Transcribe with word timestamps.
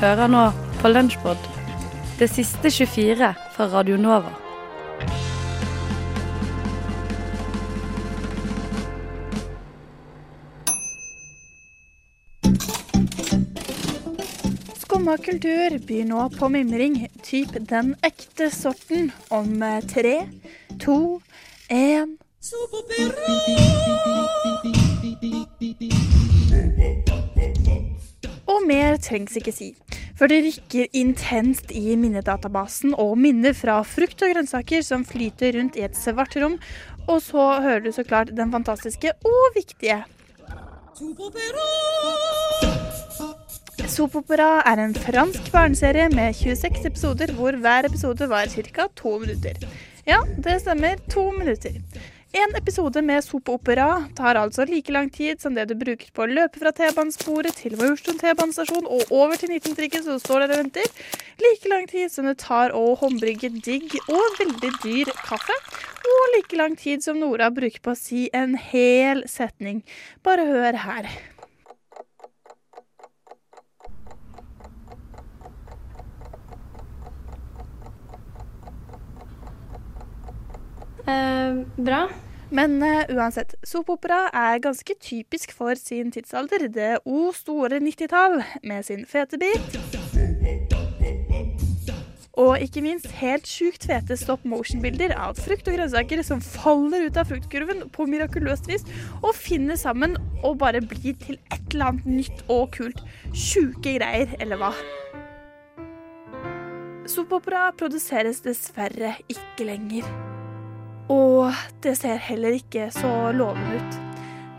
Hører 0.00 0.26
nå 0.26 0.42
på 0.80 0.88
Lunsjpod, 0.88 1.36
det 2.18 2.28
siste 2.30 2.70
24 2.70 3.28
fra 3.54 3.66
Radio 3.72 3.96
Nova. 3.96 4.32
Skumma 14.82 15.16
kultur 15.16 15.78
byr 15.86 16.04
nå 16.08 16.28
på 16.38 16.48
mimring, 16.48 17.08
typ 17.22 17.56
den 17.70 17.94
ekte 18.02 18.50
sorten, 18.50 19.12
om 19.30 19.62
eh, 19.62 19.80
tre, 19.92 20.16
to, 20.80 21.20
én 21.70 22.18
Mer 28.68 28.98
trengs 29.02 29.36
ikke 29.38 29.54
si. 29.54 29.72
For 30.18 30.30
det 30.30 30.42
rykker 30.44 30.90
intenst 30.96 31.72
i 31.74 31.96
minnedatabasen 31.98 32.94
og 33.00 33.16
minner 33.18 33.56
fra 33.56 33.80
frukt 33.86 34.22
og 34.22 34.34
grønnsaker 34.34 34.84
som 34.86 35.06
flyter 35.08 35.56
rundt 35.58 35.78
i 35.80 35.86
et 35.86 35.98
svart 35.98 36.36
rom. 36.38 36.58
Og 37.08 37.18
så 37.24 37.46
hører 37.64 37.82
du 37.86 37.92
så 37.92 38.04
klart 38.06 38.30
den 38.36 38.52
fantastiske 38.52 39.14
og 39.26 39.56
viktige 39.56 40.04
Sopopera 43.92 44.62
er 44.68 44.80
en 44.80 44.94
fransk 44.94 45.48
barneserie 45.52 46.08
med 46.12 46.36
26 46.36 46.86
episoder 46.86 47.32
hvor 47.36 47.56
hver 47.64 47.88
episode 47.88 48.28
var 48.28 48.46
ca. 48.46 48.86
to 48.96 49.18
minutter. 49.18 49.56
Ja, 50.06 50.18
det 50.44 50.60
stemmer. 50.60 50.96
To 51.10 51.30
minutter. 51.30 51.80
En 52.32 52.54
episode 52.56 53.02
med 53.04 53.20
sopeopera 53.20 54.06
tar 54.16 54.38
altså 54.40 54.64
like 54.64 54.92
lang 54.94 55.10
tid 55.12 55.42
som 55.42 55.52
det 55.52 55.66
du 55.68 55.74
bruker 55.76 56.08
på 56.16 56.22
å 56.24 56.30
løpe 56.30 56.62
fra 56.62 56.70
T-banesporet 56.72 57.58
til 57.60 57.74
Majorstuen 57.76 58.16
T-banestasjon 58.22 58.88
og 58.88 59.12
over 59.12 59.36
til 59.36 59.52
19-trikken 59.52 60.06
som 60.06 60.16
står 60.22 60.46
der 60.46 60.54
og 60.54 60.62
venter. 60.62 60.88
Like 61.44 61.68
lang 61.68 61.84
tid 61.90 62.08
som 62.14 62.30
det 62.30 62.38
tar 62.40 62.72
å 62.72 62.94
håndbrygge 63.02 63.52
digg 63.58 63.98
og 64.06 64.40
veldig 64.40 64.72
dyr 64.80 65.12
kaffe. 65.26 65.58
Og 66.08 66.24
like 66.38 66.56
lang 66.56 66.78
tid 66.80 67.04
som 67.04 67.20
Nora 67.20 67.50
bruker 67.52 67.84
på 67.84 67.92
å 67.92 68.00
si 68.00 68.24
en 68.32 68.56
hel 68.56 69.26
setning. 69.28 69.84
Bare 70.24 70.48
hør 70.48 70.80
her. 70.86 71.12
Eh, 81.06 81.64
bra. 81.76 82.08
Men 82.52 82.82
uh, 82.82 83.04
uansett, 83.16 83.54
sopopera 83.64 84.26
er 84.36 84.60
ganske 84.60 84.94
typisk 85.00 85.54
for 85.56 85.78
sin 85.78 86.12
tidsalder. 86.12 86.68
Det 86.68 86.98
o 87.08 87.30
store 87.32 87.80
90-tall 87.80 88.42
med 88.62 88.84
sin 88.84 89.06
fete 89.08 89.40
bit. 89.40 89.78
Og 92.42 92.60
ikke 92.64 92.82
minst 92.84 93.10
helt 93.20 93.48
sjukt 93.48 93.84
fete 93.88 94.16
stop 94.16 94.44
motion-bilder 94.48 95.12
av 95.20 95.36
frukt 95.40 95.68
og 95.68 95.76
grønnsaker 95.76 96.22
som 96.24 96.40
faller 96.44 97.06
ut 97.06 97.20
av 97.20 97.28
fruktkurven 97.28 97.84
på 97.92 98.06
mirakuløst 98.08 98.68
vis 98.70 98.86
og 99.20 99.34
finner 99.36 99.76
sammen 99.80 100.16
og 100.40 100.58
bare 100.64 100.80
blir 100.80 101.16
til 101.24 101.36
et 101.52 101.74
eller 101.74 101.92
annet 101.92 102.08
nytt 102.08 102.44
og 102.52 102.70
kult. 102.76 103.04
Sjuke 103.36 103.96
greier, 103.98 104.32
eller 104.40 104.60
hva? 104.60 104.72
Sopopera 107.08 107.70
produseres 107.76 108.40
dessverre 108.44 109.16
ikke 109.32 109.68
lenger. 109.68 110.31
Og 111.12 111.52
det 111.84 111.96
ser 112.00 112.20
heller 112.30 112.56
ikke 112.56 112.88
så 112.94 113.12
lovende 113.36 113.78
ut. 113.78 114.00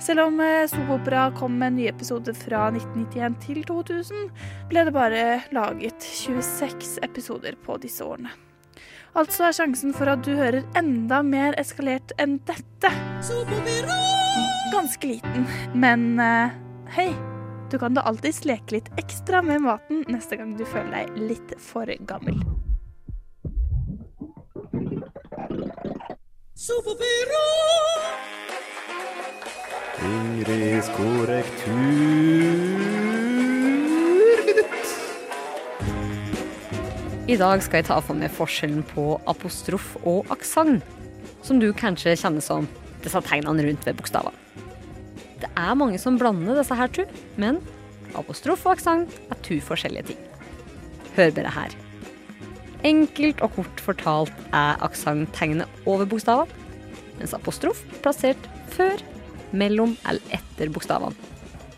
Selv 0.04 0.26
om 0.26 0.40
eh, 0.44 0.66
Sopopera 0.68 1.30
kom 1.38 1.56
med 1.58 1.72
en 1.72 1.78
ny 1.80 1.88
episode 1.88 2.34
fra 2.36 2.68
1991 2.74 3.38
til 3.46 3.62
2000, 3.70 4.26
ble 4.70 4.84
det 4.84 4.96
bare 4.96 5.24
laget 5.56 6.04
26 6.04 7.00
episoder 7.08 7.56
på 7.64 7.78
disse 7.82 8.04
årene. 8.04 8.34
Altså 9.14 9.48
er 9.48 9.56
sjansen 9.56 9.94
for 9.96 10.10
at 10.10 10.26
du 10.26 10.34
hører 10.36 10.66
enda 10.78 11.22
mer 11.24 11.56
eskalert 11.62 12.16
enn 12.20 12.40
dette 12.50 12.92
ganske 14.74 15.08
liten. 15.08 15.46
Men 15.74 16.20
eh, 16.20 16.50
hei, 16.98 17.14
du 17.72 17.80
kan 17.80 17.96
da 17.96 18.04
alltids 18.10 18.44
leke 18.46 18.80
litt 18.80 18.92
ekstra 19.00 19.42
med 19.46 19.64
maten 19.64 20.04
neste 20.12 20.42
gang 20.42 20.58
du 20.58 20.66
føler 20.66 20.92
deg 20.98 21.24
litt 21.32 21.56
for 21.62 21.90
gammel. 22.10 22.42
Ingrids 30.00 30.88
korrektur. 30.96 31.76
I 37.28 37.36
dag 37.36 37.66
skal 37.66 37.82
jeg 37.82 37.90
ta 37.90 38.00
for 38.00 38.16
meg 38.16 38.32
forskjellen 38.32 38.88
på 38.94 39.10
apostrof 39.28 39.98
og 40.08 40.32
aksent, 40.32 40.88
som 41.44 41.60
du 41.60 41.68
kanskje 41.76 42.16
kjenner 42.16 42.48
som 42.48 42.72
disse 43.04 43.26
tegnene 43.28 43.68
rundt 43.68 43.84
ved 43.84 44.00
bokstavene. 44.00 44.64
Det 45.44 45.52
er 45.52 45.76
mange 45.76 46.00
som 46.00 46.16
blander 46.16 46.64
disse 46.64 46.80
her 46.80 46.96
to, 46.96 47.04
men 47.36 47.60
apostrof 48.16 48.64
og 48.64 48.78
aksent 48.78 49.20
er 49.28 49.44
to 49.44 49.60
forskjellige 49.68 50.14
ting. 50.14 50.28
Hør 51.20 51.36
bare 51.36 51.60
her. 51.60 51.83
Enkelt 52.84 53.40
og 53.46 53.54
kort 53.56 53.82
fortalt 53.84 54.40
er 54.52 54.82
aksent 54.84 55.32
tegnet 55.36 55.84
over 55.88 56.08
bokstavene, 56.10 56.52
mens 57.20 57.36
apostrof 57.38 57.80
plassert 58.04 58.50
før, 58.74 59.00
mellom 59.56 59.94
eller 60.10 60.36
etter 60.36 60.72
bokstavene, 60.74 61.16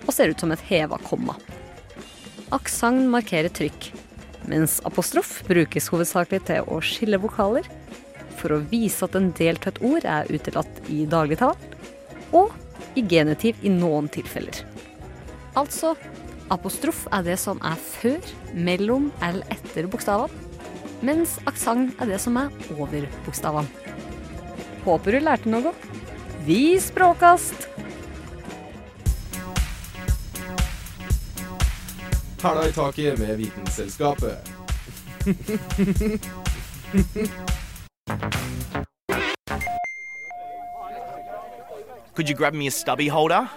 og 0.05 0.13
ser 0.15 0.31
ut 0.31 0.41
som 0.41 0.53
et 0.55 0.63
heva 0.65 0.97
komma. 1.05 1.35
Aksent 2.55 3.05
markerer 3.11 3.53
trykk, 3.53 3.91
mens 4.49 4.79
apostrof 4.87 5.43
brukes 5.45 5.91
hovedsakelig 5.93 6.41
til 6.49 6.69
å 6.71 6.79
skille 6.81 7.19
vokaler, 7.21 7.67
for 8.39 8.55
å 8.55 8.63
vise 8.71 9.05
at 9.05 9.15
en 9.17 9.29
del 9.37 9.59
av 9.61 9.69
et 9.71 9.81
ord 9.85 10.07
er 10.09 10.31
utelatt 10.33 10.81
i 10.89 11.03
dagligtalen, 11.09 11.75
og 12.33 12.53
i 12.97 13.03
genitiv 13.05 13.61
i 13.61 13.69
noen 13.69 14.09
tilfeller. 14.11 14.63
Altså, 15.55 15.93
apostrof 16.51 17.05
er 17.15 17.25
det 17.29 17.37
som 17.41 17.61
er 17.65 17.77
før, 17.77 18.33
mellom 18.55 19.11
eller 19.21 19.45
etter 19.53 19.89
bokstavene, 19.91 20.44
mens 21.05 21.37
aksent 21.45 21.99
er 22.01 22.09
det 22.09 22.19
som 22.21 22.37
er 22.41 22.49
over 22.75 23.05
bokstavene. 23.25 23.69
Håper 24.85 25.15
du 25.15 25.23
lærte 25.23 25.49
noe. 25.49 25.73
Vi 26.45 26.77
språkast! 26.81 27.69
Hæla 32.45 32.67
i 32.69 32.71
taket 32.71 33.19
med 33.19 33.37
Vitenselskapet. 33.37 34.37
Could 42.13 42.29
you 42.29 42.35
grab 42.35 42.53
me 42.53 42.67
a 42.67 42.71
stubby 42.71 43.09
holder? 43.09 43.47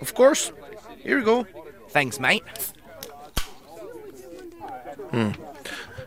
Of 0.00 0.14
course. 0.14 0.52
Here 1.02 1.18
you 1.18 1.24
go. 1.24 1.44
Thanks, 1.90 2.20
mate. 2.20 2.44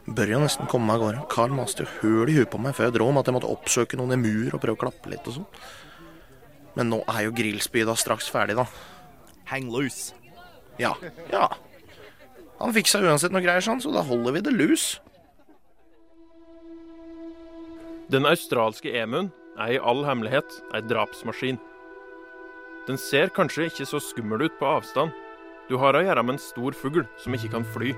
Bør 0.10 0.32
jo 0.32 0.40
nesten 0.42 0.70
komme 0.70 0.90
meg 0.90 0.98
av 0.98 1.04
gårde. 1.04 1.26
Carl 1.30 1.54
maste 1.54 1.86
jo 1.86 1.92
høl 2.00 2.32
i 2.32 2.38
huet 2.40 2.50
på 2.50 2.60
meg 2.62 2.76
før 2.78 2.88
jeg 2.88 2.96
dro 2.98 3.10
om 3.12 3.20
at 3.22 3.30
jeg 3.30 3.36
måtte 3.36 3.52
oppsøke 3.52 4.00
noen 4.00 4.16
i 4.16 4.22
mur 4.22 4.56
og 4.56 4.62
prøve 4.64 4.78
å 4.78 4.84
klappe 4.86 5.12
litt 5.12 5.28
og 5.30 5.40
sånn. 5.40 5.50
Men 6.78 6.90
nå 6.94 7.02
er 7.12 7.26
jo 7.28 7.36
grillspyda 7.36 7.96
straks 8.00 8.30
ferdig, 8.32 8.56
da. 8.58 8.66
Hang 9.52 9.70
loose. 9.74 10.16
Ja. 10.80 10.94
Ja. 11.34 11.50
Han 12.60 12.74
fiksa 12.76 13.02
uansett 13.04 13.34
noe 13.36 13.44
greier 13.44 13.64
sånn, 13.64 13.82
så 13.84 13.92
da 13.94 14.04
holder 14.06 14.38
vi 14.38 14.44
det 14.48 14.56
loose. 14.56 15.00
Den 18.10 18.26
australske 18.26 18.96
emuen 18.98 19.30
er 19.60 19.76
i 19.76 19.82
all 19.92 20.02
hemmelighet 20.08 20.56
ei 20.74 20.82
drapsmaskin. 20.90 21.60
Den 22.88 22.98
ser 22.98 23.30
kanskje 23.36 23.68
ikke 23.70 23.86
så 23.86 24.02
skummel 24.02 24.48
ut 24.48 24.56
på 24.58 24.66
avstand. 24.66 25.14
Du 25.70 25.78
har 25.78 25.94
å 25.94 26.02
gjøre 26.02 26.24
med 26.26 26.40
en 26.40 26.42
stor 26.42 26.74
fugl 26.74 27.04
som 27.22 27.36
ikke 27.38 27.52
kan 27.54 27.68
fly. 27.76 27.94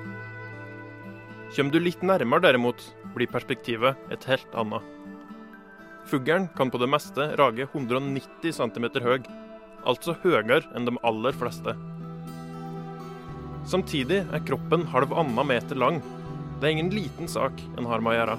Kommer 1.51 1.73
du 1.73 1.81
litt 1.83 1.99
nærmere 1.99 2.45
derimot, 2.45 2.79
blir 3.11 3.27
perspektivet 3.27 3.97
et 4.13 4.23
helt 4.29 4.53
annet. 4.55 4.85
Fuglen 6.07 6.45
kan 6.55 6.71
på 6.71 6.79
det 6.79 6.87
meste 6.87 7.25
rage 7.39 7.65
190 7.67 8.55
cm 8.55 8.85
høy, 9.03 9.25
altså 9.83 10.15
høyere 10.23 10.61
enn 10.75 10.87
de 10.87 10.93
aller 11.03 11.35
fleste. 11.35 11.75
Samtidig 13.67 14.21
er 14.31 14.45
kroppen 14.47 14.87
halvannen 14.93 15.47
meter 15.47 15.75
lang. 15.75 15.99
Det 16.61 16.69
er 16.69 16.75
ingen 16.77 16.93
liten 16.95 17.27
sak 17.27 17.59
en 17.75 17.89
har 17.89 17.99
med 17.99 18.13
å 18.13 18.17
gjøre. 18.17 18.37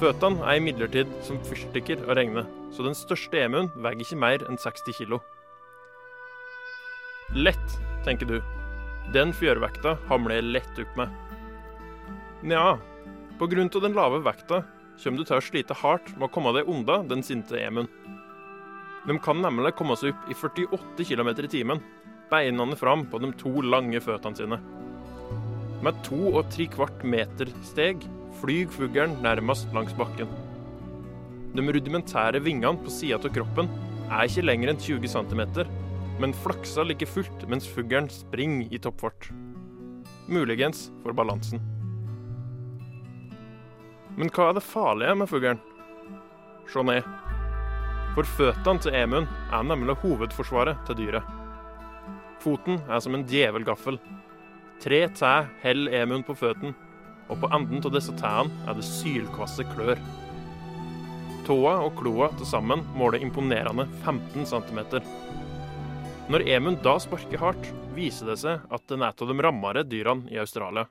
Føttene 0.00 0.48
er 0.48 0.58
imidlertid 0.58 1.12
som 1.26 1.40
fyrstikker 1.46 2.06
å 2.08 2.16
regne, 2.16 2.46
så 2.72 2.86
den 2.86 2.96
største 2.96 3.44
emuen 3.44 3.68
veier 3.76 4.00
ikke 4.00 4.18
mer 4.18 4.46
enn 4.48 4.56
60 4.58 4.96
kilo. 5.02 5.20
Lett, 7.36 7.76
tenker 8.08 8.28
du. 8.28 8.38
Den 9.12 9.36
fjørvekta 9.36 9.98
hamler 10.08 10.40
jeg 10.40 10.48
lett 10.56 10.82
opp 10.82 10.96
med. 10.96 11.12
Nja, 12.42 12.74
på 13.38 13.46
grunn 13.46 13.68
av 13.70 13.82
den 13.84 13.92
lave 13.94 14.18
vekta 14.18 14.64
kommer 14.98 15.20
du 15.22 15.26
til 15.28 15.38
å 15.38 15.42
slite 15.46 15.76
hardt 15.78 16.08
med 16.16 16.26
å 16.26 16.30
komme 16.34 16.50
deg 16.56 16.66
unna 16.70 16.96
den 17.06 17.20
sinte 17.22 17.54
emen. 17.54 17.86
De 19.06 19.14
kan 19.22 19.38
nemlig 19.38 19.76
komme 19.78 19.94
seg 19.98 20.10
opp 20.10 20.30
i 20.30 20.34
48 20.34 21.06
km 21.06 21.28
i 21.30 21.50
timen, 21.52 21.82
beinene 22.32 22.78
fram 22.78 23.04
på 23.06 23.20
de 23.22 23.30
to 23.38 23.62
lange 23.62 24.00
føttene 24.02 24.40
sine. 24.40 24.58
Med 25.86 26.00
to 26.06 26.32
og 26.32 26.50
tre 26.50 26.66
kvart 26.70 27.04
meter 27.06 27.50
steg 27.66 28.02
flyr 28.40 28.66
fuglen 28.74 29.14
nærmest 29.22 29.70
langs 29.76 29.94
bakken. 29.94 30.30
De 31.54 31.62
rudimentære 31.62 32.42
vingene 32.42 32.82
på 32.82 32.90
sida 32.90 33.20
av 33.22 33.36
kroppen 33.36 33.70
er 34.08 34.26
ikke 34.26 34.48
lenger 34.48 34.72
enn 34.72 34.82
20 34.82 35.14
cm, 35.14 35.44
men 36.18 36.34
flakser 36.42 36.90
like 36.90 37.06
fullt 37.06 37.46
mens 37.46 37.70
fuglen 37.70 38.10
springer 38.10 38.74
i 38.74 38.82
toppfart. 38.82 39.30
Muligens 40.26 40.88
for 41.04 41.14
balansen. 41.14 41.62
Men 44.18 44.28
hva 44.32 44.50
er 44.50 44.58
det 44.58 44.64
farlige 44.66 45.14
med 45.16 45.30
fuglen? 45.30 45.60
Se 46.68 46.82
ned. 46.84 47.06
For 48.12 48.28
føttene 48.36 48.82
til 48.84 48.96
emuen 48.96 49.28
er 49.54 49.64
nemlig 49.64 49.96
hovedforsvaret 50.02 50.82
til 50.88 50.98
dyret. 50.98 51.28
Foten 52.42 52.80
er 52.90 53.00
som 53.00 53.16
en 53.16 53.24
djevelgaffel. 53.28 53.96
Tre 54.82 55.00
tær 55.16 55.48
holder 55.62 56.02
emuen 56.02 56.24
på 56.26 56.36
føttene, 56.36 56.74
og 57.30 57.38
på 57.40 57.48
enden 57.56 57.80
av 57.86 57.94
disse 57.94 58.12
tærne 58.18 58.52
er 58.68 58.76
det 58.76 58.84
sylkvasse 58.84 59.64
klør. 59.72 60.00
Tåa 61.46 61.78
og 61.86 61.96
kloa 61.98 62.28
til 62.36 62.46
sammen 62.46 62.84
måler 62.98 63.22
imponerende 63.24 63.88
15 64.04 64.44
cm. 64.50 64.80
Når 66.30 66.44
emuen 66.54 66.76
da 66.84 66.98
sparker 67.02 67.40
hardt, 67.40 67.70
viser 67.96 68.28
det 68.28 68.38
seg 68.42 68.60
at 68.68 68.84
den 68.90 69.02
er 69.02 69.14
et 69.14 69.22
av 69.24 69.30
de 69.30 69.44
rammere 69.46 69.86
dyrene 69.88 70.28
i 70.30 70.38
Australia. 70.42 70.84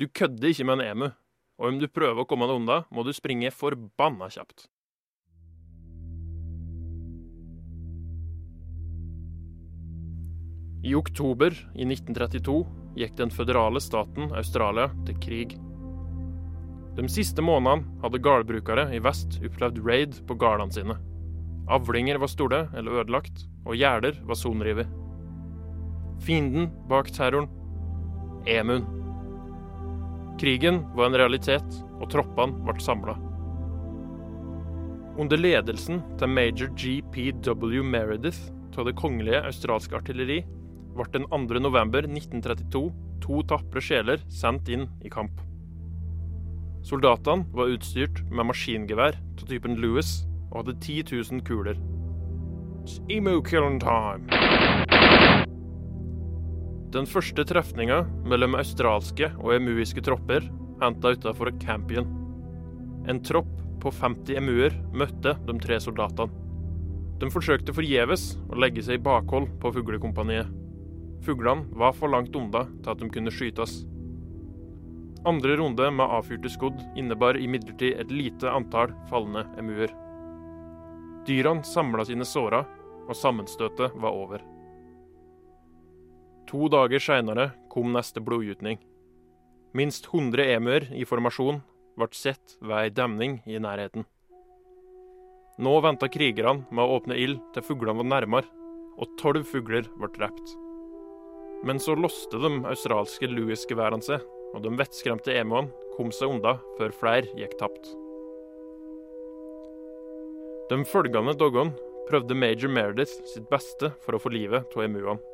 Du 0.00 0.08
kødder 0.08 0.50
ikke 0.50 0.66
med 0.66 0.80
en 0.80 0.88
emu, 0.88 1.10
og 1.62 1.68
om 1.70 1.78
du 1.78 1.86
prøver 1.86 2.24
å 2.24 2.26
komme 2.26 2.48
deg 2.50 2.58
unna, 2.58 2.82
må 2.90 3.04
du 3.06 3.12
springe 3.14 3.52
forbanna 3.54 4.26
kjapt. 4.34 4.66
I 10.82 10.96
oktober 10.98 11.54
i 11.78 11.86
1932 11.86 12.56
gikk 12.98 13.14
den 13.20 13.30
føderale 13.30 13.78
staten 13.80 14.32
Australia 14.34 14.88
til 15.06 15.20
krig. 15.22 15.52
De 16.98 17.04
siste 17.08 17.44
månedene 17.46 18.02
hadde 18.02 18.20
gårdbrukere 18.26 18.88
i 18.96 18.98
vest 19.00 19.38
opplevd 19.46 19.78
raid 19.86 20.18
på 20.26 20.34
gårdene 20.42 20.74
sine. 20.74 20.96
Avlinger 21.70 22.18
var 22.18 22.32
store 22.32 22.64
eller 22.74 22.98
ødelagt, 23.04 23.46
og 23.62 23.78
gjerder 23.78 24.18
var 24.26 24.40
sonrevet. 24.40 24.90
Fienden 26.26 26.66
bak 26.90 27.14
terroren 27.14 27.46
emuen. 28.50 29.01
Krigen 30.42 30.80
var 30.96 31.06
en 31.06 31.14
realitet, 31.14 31.76
og 32.02 32.08
troppene 32.10 32.64
ble 32.66 32.74
samla. 32.82 33.12
Under 35.22 35.38
ledelsen 35.38 36.00
til 36.18 36.32
major 36.34 36.72
GPW 36.74 37.84
Meredith 37.86 38.50
av 38.74 38.88
det 38.88 38.96
kongelige 38.98 39.38
australske 39.46 39.94
artilleri 40.00 40.40
ble 40.96 41.06
den 41.14 41.28
2. 41.30 41.60
november 41.62 42.08
1932 42.08 42.82
to 43.22 43.38
tapre 43.52 43.84
sjeler 43.86 44.24
sendt 44.34 44.66
inn 44.66 44.88
i 45.06 45.12
kamp. 45.14 45.38
Soldatene 46.82 47.46
var 47.54 47.70
utstyrt 47.76 48.24
med 48.26 48.48
maskingevær 48.50 49.14
av 49.14 49.46
typen 49.46 49.78
Lewis 49.78 50.24
og 50.50 50.64
hadde 50.64 50.80
10 50.80 51.06
000 51.38 51.46
kuler. 51.46 51.78
It's 52.82 52.98
emu 53.06 53.38
killing 53.46 53.78
time. 53.78 54.26
Den 56.92 57.06
første 57.08 57.40
trefninga 57.48 58.02
mellom 58.28 58.58
australske 58.58 59.30
og 59.40 59.54
emuiske 59.54 60.02
tropper 60.04 60.44
henta 60.82 61.14
utafor 61.14 61.48
Campion. 61.62 62.04
En 63.08 63.20
tropp 63.24 63.48
på 63.80 63.92
50 63.96 64.36
emuer 64.36 64.76
møtte 64.92 65.32
de 65.46 65.54
tre 65.62 65.78
soldatene. 65.80 66.28
De 67.22 67.30
forsøkte 67.32 67.72
forgjeves 67.72 68.26
å 68.50 68.60
legge 68.60 68.84
seg 68.84 68.98
i 68.98 69.04
bakhold 69.08 69.48
på 69.62 69.72
fuglekompaniet. 69.72 70.52
Fuglene 71.24 71.64
var 71.80 71.96
for 71.96 72.12
langt 72.12 72.36
unna 72.36 72.66
til 72.82 72.92
at 72.92 73.00
de 73.00 73.08
kunne 73.14 73.32
skytes. 73.32 73.78
Andre 75.24 75.56
runde 75.62 75.88
med 75.96 76.12
avfyrte 76.18 76.50
skudd 76.52 76.80
innebar 76.98 77.40
imidlertid 77.40 78.00
et 78.04 78.12
lite 78.12 78.52
antall 78.52 78.92
falne 79.08 79.46
emuer. 79.56 79.94
Dyrene 81.24 81.64
samla 81.64 82.04
sine 82.04 82.26
sårer, 82.28 82.66
og 83.08 83.16
sammenstøtet 83.16 83.94
var 84.02 84.18
over. 84.18 84.51
To 86.52 86.66
dager 86.68 87.00
seinere 87.00 87.46
kom 87.72 87.94
neste 87.94 88.20
blodgytning. 88.20 88.76
Minst 89.72 90.10
100 90.10 90.44
emuer 90.52 90.84
i 90.92 91.06
formasjon 91.08 91.62
ble 91.96 92.08
sett 92.12 92.58
ved 92.60 92.74
ei 92.76 92.90
demning 92.92 93.38
i 93.48 93.56
nærheten. 93.56 94.04
Nå 95.64 95.72
venta 95.80 96.10
krigerne 96.12 96.66
med 96.68 96.82
å 96.84 96.98
åpne 96.98 97.16
ild 97.16 97.40
til 97.56 97.64
fuglene 97.64 98.02
var 98.02 98.10
nærmere, 98.10 98.52
og 99.00 99.16
tolv 99.16 99.48
fugler 99.48 99.88
ble 99.96 100.12
drept. 100.12 100.52
Men 101.64 101.80
så 101.80 101.96
låste 101.96 102.36
de 102.44 102.52
australske 102.68 103.32
Louis-geværene 103.32 104.04
seg, 104.04 104.20
og 104.52 104.60
de 104.60 104.76
vettskremte 104.76 105.32
emuene 105.32 105.72
kom 105.96 106.12
seg 106.12 106.36
unna 106.36 106.58
før 106.76 106.92
flere 107.00 107.32
gikk 107.32 107.56
tapt. 107.64 107.94
De 110.68 110.84
følgende 110.84 111.32
dagene 111.32 111.72
prøvde 112.12 112.36
major 112.36 112.68
Meredith 112.68 113.22
sitt 113.32 113.48
beste 113.48 113.94
for 114.04 114.18
å 114.18 114.20
få 114.20 114.36
livet 114.36 114.68
av 114.76 114.84
emuene. 114.84 115.31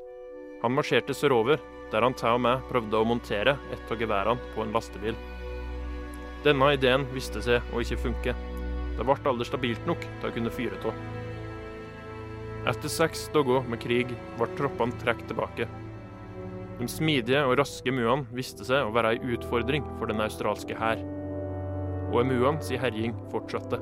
Han 0.63 0.75
marsjerte 0.75 1.15
sørover, 1.15 1.61
der 1.93 2.03
han 2.03 2.17
til 2.19 2.35
og 2.35 2.41
med 2.43 2.65
prøvde 2.69 2.99
å 2.99 3.07
montere 3.07 3.55
et 3.73 3.93
av 3.93 4.01
geværene 4.01 4.53
på 4.55 4.65
en 4.65 4.73
lastebil. 4.75 5.19
Denne 6.45 6.73
ideen 6.75 7.07
viste 7.15 7.43
seg 7.43 7.75
å 7.75 7.83
ikke 7.83 8.01
funke. 8.03 8.35
Det 8.99 9.07
ble 9.07 9.17
aldri 9.31 9.47
stabilt 9.47 9.87
nok 9.87 10.03
til 10.03 10.29
å 10.29 10.35
kunne 10.35 10.55
fyre 10.55 10.79
av. 10.91 11.05
Etter 12.69 12.91
seks 12.91 13.29
dager 13.35 13.63
med 13.71 13.81
krig 13.81 14.11
ble 14.39 14.49
troppene 14.59 14.99
trukket 14.99 15.31
tilbake. 15.31 15.69
De 16.79 16.87
smidige 16.91 17.41
og 17.47 17.57
raske 17.59 17.95
muene 17.95 18.27
viste 18.35 18.67
seg 18.67 18.87
å 18.87 18.93
være 18.95 19.15
ei 19.15 19.35
utfordring 19.35 19.87
for 19.99 20.11
den 20.11 20.23
australske 20.23 20.77
hær. 20.79 21.01
Og 22.11 22.27
muenes 22.27 22.71
herjing 22.83 23.15
fortsatte. 23.33 23.79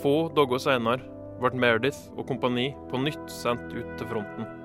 Få 0.00 0.14
dager 0.36 0.62
senere 0.62 1.02
ble 1.40 1.54
Meredith 1.58 2.10
og 2.16 2.26
kompani 2.30 2.70
på 2.90 3.02
nytt 3.02 3.30
sendt 3.32 3.70
ut 3.74 3.94
til 3.98 4.10
fronten. 4.10 4.59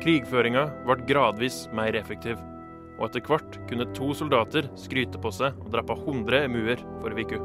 Krigføringa 0.00 0.62
ble 0.86 0.94
gradvis 1.04 1.66
mer 1.76 1.92
effektiv, 1.98 2.38
og 2.96 3.10
etter 3.10 3.24
hvert 3.28 3.58
kunne 3.68 3.84
to 3.96 4.14
soldater 4.16 4.70
skryte 4.80 5.20
på 5.20 5.32
seg 5.36 5.58
og 5.60 5.68
drepe 5.74 5.92
100 5.92 6.46
emuer 6.46 6.80
for 7.02 7.12
uke. 7.12 7.40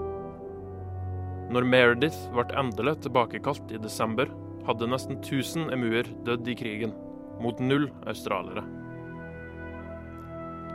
Når 1.51 1.67
Meredith 1.67 2.21
ble 2.31 2.47
endelig 2.55 2.95
tilbakekalt 3.03 3.75
i 3.75 3.81
desember, 3.83 4.31
hadde 4.65 4.87
nesten 4.87 5.19
1000 5.19 5.67
emuer 5.75 6.07
dødd 6.25 6.47
i 6.47 6.55
krigen, 6.57 6.95
mot 7.43 7.59
null 7.59 7.89
australiere. 8.07 8.63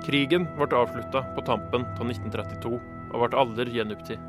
Krigen 0.05 0.51
ble 0.61 0.69
avslutta 0.77 1.25
på 1.33 1.49
tampen 1.49 1.89
av 1.97 2.05
1932 2.05 2.77
og 2.77 3.21
ble 3.25 3.41
aldri 3.41 3.73
gjenopptatt. 3.79 4.21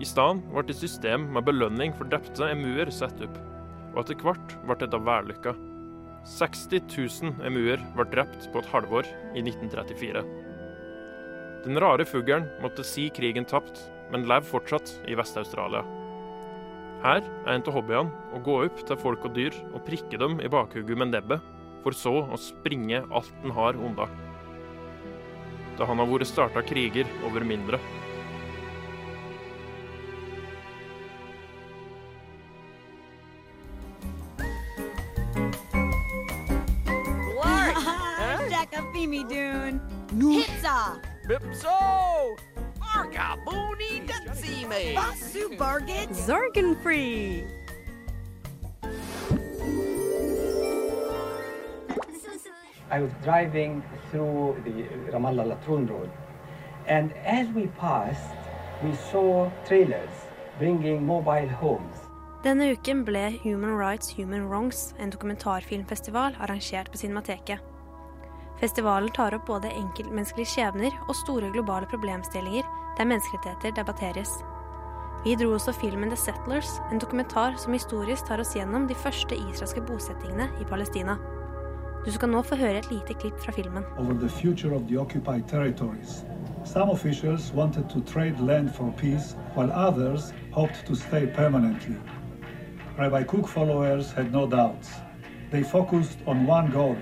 I 0.00 0.08
stedet 0.08 0.48
ble 0.48 0.64
et 0.64 0.80
system 0.80 1.28
med 1.34 1.44
belønning 1.44 1.92
for 1.92 2.08
drepte 2.08 2.48
emuer 2.54 2.88
satt 2.88 3.20
opp, 3.20 3.36
og 3.92 4.06
etter 4.06 4.24
hvert 4.24 4.56
ble 4.64 4.80
dette 4.80 5.08
vellykka. 5.10 5.60
60 6.28 6.82
000 7.22 7.46
emuer 7.48 7.80
ble 7.96 8.04
drept 8.12 8.50
på 8.52 8.60
et 8.60 8.68
halvår 8.72 9.08
i 9.34 9.42
1934. 9.42 10.22
Den 11.64 11.80
rare 11.80 12.04
fuglen 12.08 12.46
måtte 12.60 12.84
si 12.84 13.08
krigen 13.12 13.48
tapt, 13.48 13.80
men 14.12 14.26
lever 14.28 14.48
fortsatt 14.48 14.92
i 15.08 15.16
Vest-Australia. 15.16 15.82
Her 17.00 17.24
er 17.24 17.54
en 17.54 17.64
av 17.64 17.72
hobbyene 17.72 18.34
å 18.36 18.42
gå 18.44 18.58
opp 18.66 18.82
til 18.84 19.00
folk 19.00 19.24
og 19.24 19.36
dyr 19.36 19.56
og 19.70 19.84
prikke 19.86 20.20
dem 20.20 20.40
i 20.44 20.50
bakhugget 20.52 21.00
med 21.00 21.14
nebbet, 21.14 21.40
for 21.80 21.96
så 21.96 22.12
å 22.28 22.40
springe 22.40 23.00
alt 23.08 23.32
den 23.40 23.54
har 23.56 23.78
unna. 23.78 24.08
Da 25.78 25.88
han 25.88 26.02
har 26.02 26.08
vært 26.10 26.28
starta 26.28 26.60
kriger 26.66 27.08
over 27.24 27.44
mindre. 27.46 27.80
Free! 46.90 47.44
I 52.90 53.00
was 53.00 53.12
driving 53.22 53.82
through 54.10 54.56
the 54.64 54.72
Ramallah 55.12 55.46
Latrun 55.52 55.88
Road, 55.88 56.10
and 56.88 57.12
as 57.24 57.46
we 57.54 57.68
passed, 57.78 58.34
we 58.82 58.92
saw 59.12 59.48
trailers 59.64 60.14
bringing 60.58 61.06
mobile 61.06 61.48
homes. 61.62 61.96
Denne 62.42 62.72
uken 62.72 63.04
ble 63.04 63.30
Human 63.44 63.76
Rights 63.76 64.16
Human 64.16 64.48
Wrongs, 64.48 64.94
en 64.98 65.10
dokumentarfilmfestival, 65.10 66.36
arrangert 66.40 66.90
på 66.90 66.98
Cinemateket. 66.98 67.58
Festivalen 68.60 69.12
tar 69.12 69.34
opp 69.34 69.46
både 69.46 69.70
enkeltmenneskelige 69.70 70.48
skjebner 70.54 70.96
og 71.08 71.16
store 71.16 71.52
globale 71.52 71.86
problemstillinger 71.86 72.64
der 72.98 73.04
menneskerettigheter 73.04 73.76
debatteres. 73.76 74.40
Vi 75.24 75.34
dro 75.36 75.50
også 75.52 75.72
filmen 75.76 76.08
The 76.08 76.16
Settlers, 76.16 76.68
en 76.92 76.98
dokumentar 76.98 77.52
som 77.60 77.74
historisk 77.76 78.24
tar 78.24 78.40
oss 78.40 78.54
gjennom 78.56 78.86
de 78.88 78.94
første 78.96 79.36
israelske 79.36 79.82
bosettingene 79.84 80.46
i 80.62 80.64
Palestina. 80.64 81.18
Du 82.06 82.08
skal 82.14 82.30
nå 82.32 82.40
få 82.42 82.56
høre 82.56 82.78
et 82.80 82.86
lite 82.88 83.12
klipp 83.20 83.36
fra 83.44 83.52
filmen. 83.52 83.84
over 83.98 84.14
the 84.14 84.28
future 84.28 84.72
of 84.74 84.86
the 84.88 84.96
occupied 84.96 85.44
territories. 85.48 86.24
Some 86.64 86.88
officials 86.90 87.52
wanted 87.52 87.84
to 87.90 88.00
trade 88.00 88.40
land 88.40 88.70
for 88.70 88.94
peace, 88.96 89.36
while 89.54 89.72
others 89.72 90.32
hoped 90.52 90.86
to 90.86 90.94
stay 90.94 91.26
permanently. 91.26 91.96
Rabbi 92.98 93.22
Cook 93.24 93.48
followers 93.48 94.12
had 94.12 94.32
no 94.32 94.46
doubts. 94.46 94.88
They 95.50 95.62
focused 95.62 96.18
on 96.26 96.46
one 96.46 96.70
goal 96.70 96.96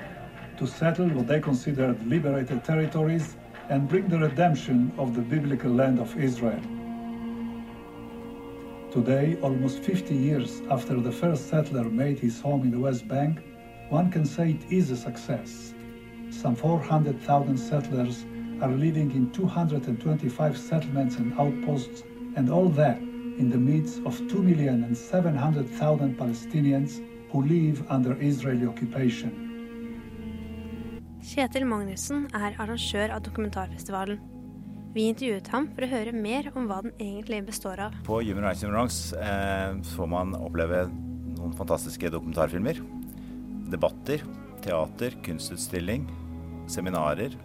to 0.59 0.67
settle 0.67 1.09
what 1.09 1.29
they 1.29 1.41
considered 1.41 2.05
liberated 2.11 2.65
territories 2.65 3.37
and 3.71 3.89
bring 3.89 4.09
the 4.09 4.19
redemption 4.19 4.91
of 4.99 5.15
the 5.15 5.23
biblical 5.23 5.71
land 5.71 6.01
of 6.01 6.17
Israel. 6.19 6.78
Today, 8.99 9.39
almost 9.43 9.79
50 9.79 10.13
years 10.13 10.61
after 10.73 11.01
the 11.01 11.13
first 11.13 11.49
settler 11.49 11.85
made 11.85 12.19
his 12.19 12.41
home 12.41 12.63
in 12.65 12.73
the 12.73 12.81
West 12.81 13.07
Bank, 13.07 13.39
one 13.91 14.11
can 14.11 14.25
say 14.25 14.51
it 14.51 14.73
is 14.73 14.91
a 14.91 14.97
success. 14.97 15.73
Some 16.31 16.57
400,000 16.57 17.57
settlers 17.57 18.27
are 18.61 18.73
living 18.73 19.13
in 19.13 19.31
225 19.31 20.59
settlements 20.59 21.15
and 21.15 21.33
outposts, 21.39 22.03
and 22.35 22.51
all 22.51 22.69
that 22.71 22.99
in 22.99 23.49
the 23.51 23.57
midst 23.57 23.99
of 23.99 24.19
2,700,000 24.23 26.17
Palestinians 26.17 27.01
who 27.31 27.43
live 27.43 27.85
under 27.89 28.21
Israeli 28.21 28.67
occupation. 28.67 29.31
Kjetil 31.23 31.65
Magnussen 31.71 32.27
er 32.35 32.59
arrangør 32.59 33.15
av 33.15 33.23
dokumentarfestivalen. 33.23 34.38
Vi 34.95 35.05
intervjuet 35.11 35.49
ham 35.53 35.67
for 35.75 35.85
å 35.85 35.91
høre 35.91 36.15
mer 36.17 36.49
om 36.57 36.69
hva 36.69 36.81
den 36.85 36.95
egentlig 36.97 37.43
består 37.51 37.83
av. 37.85 37.97
På 38.07 38.23
Human 38.25 38.47
Rights 38.47 38.65
in 38.65 38.73
Wrongs 38.73 39.13
eh, 39.21 39.77
får 39.95 40.09
man 40.11 40.33
oppleve 40.39 40.87
noen 41.37 41.53
fantastiske 41.59 42.09
dokumentarfilmer. 42.15 42.81
Debatter, 43.69 44.25
teater, 44.65 45.15
kunstutstilling, 45.27 46.09
seminarer. 46.73 47.37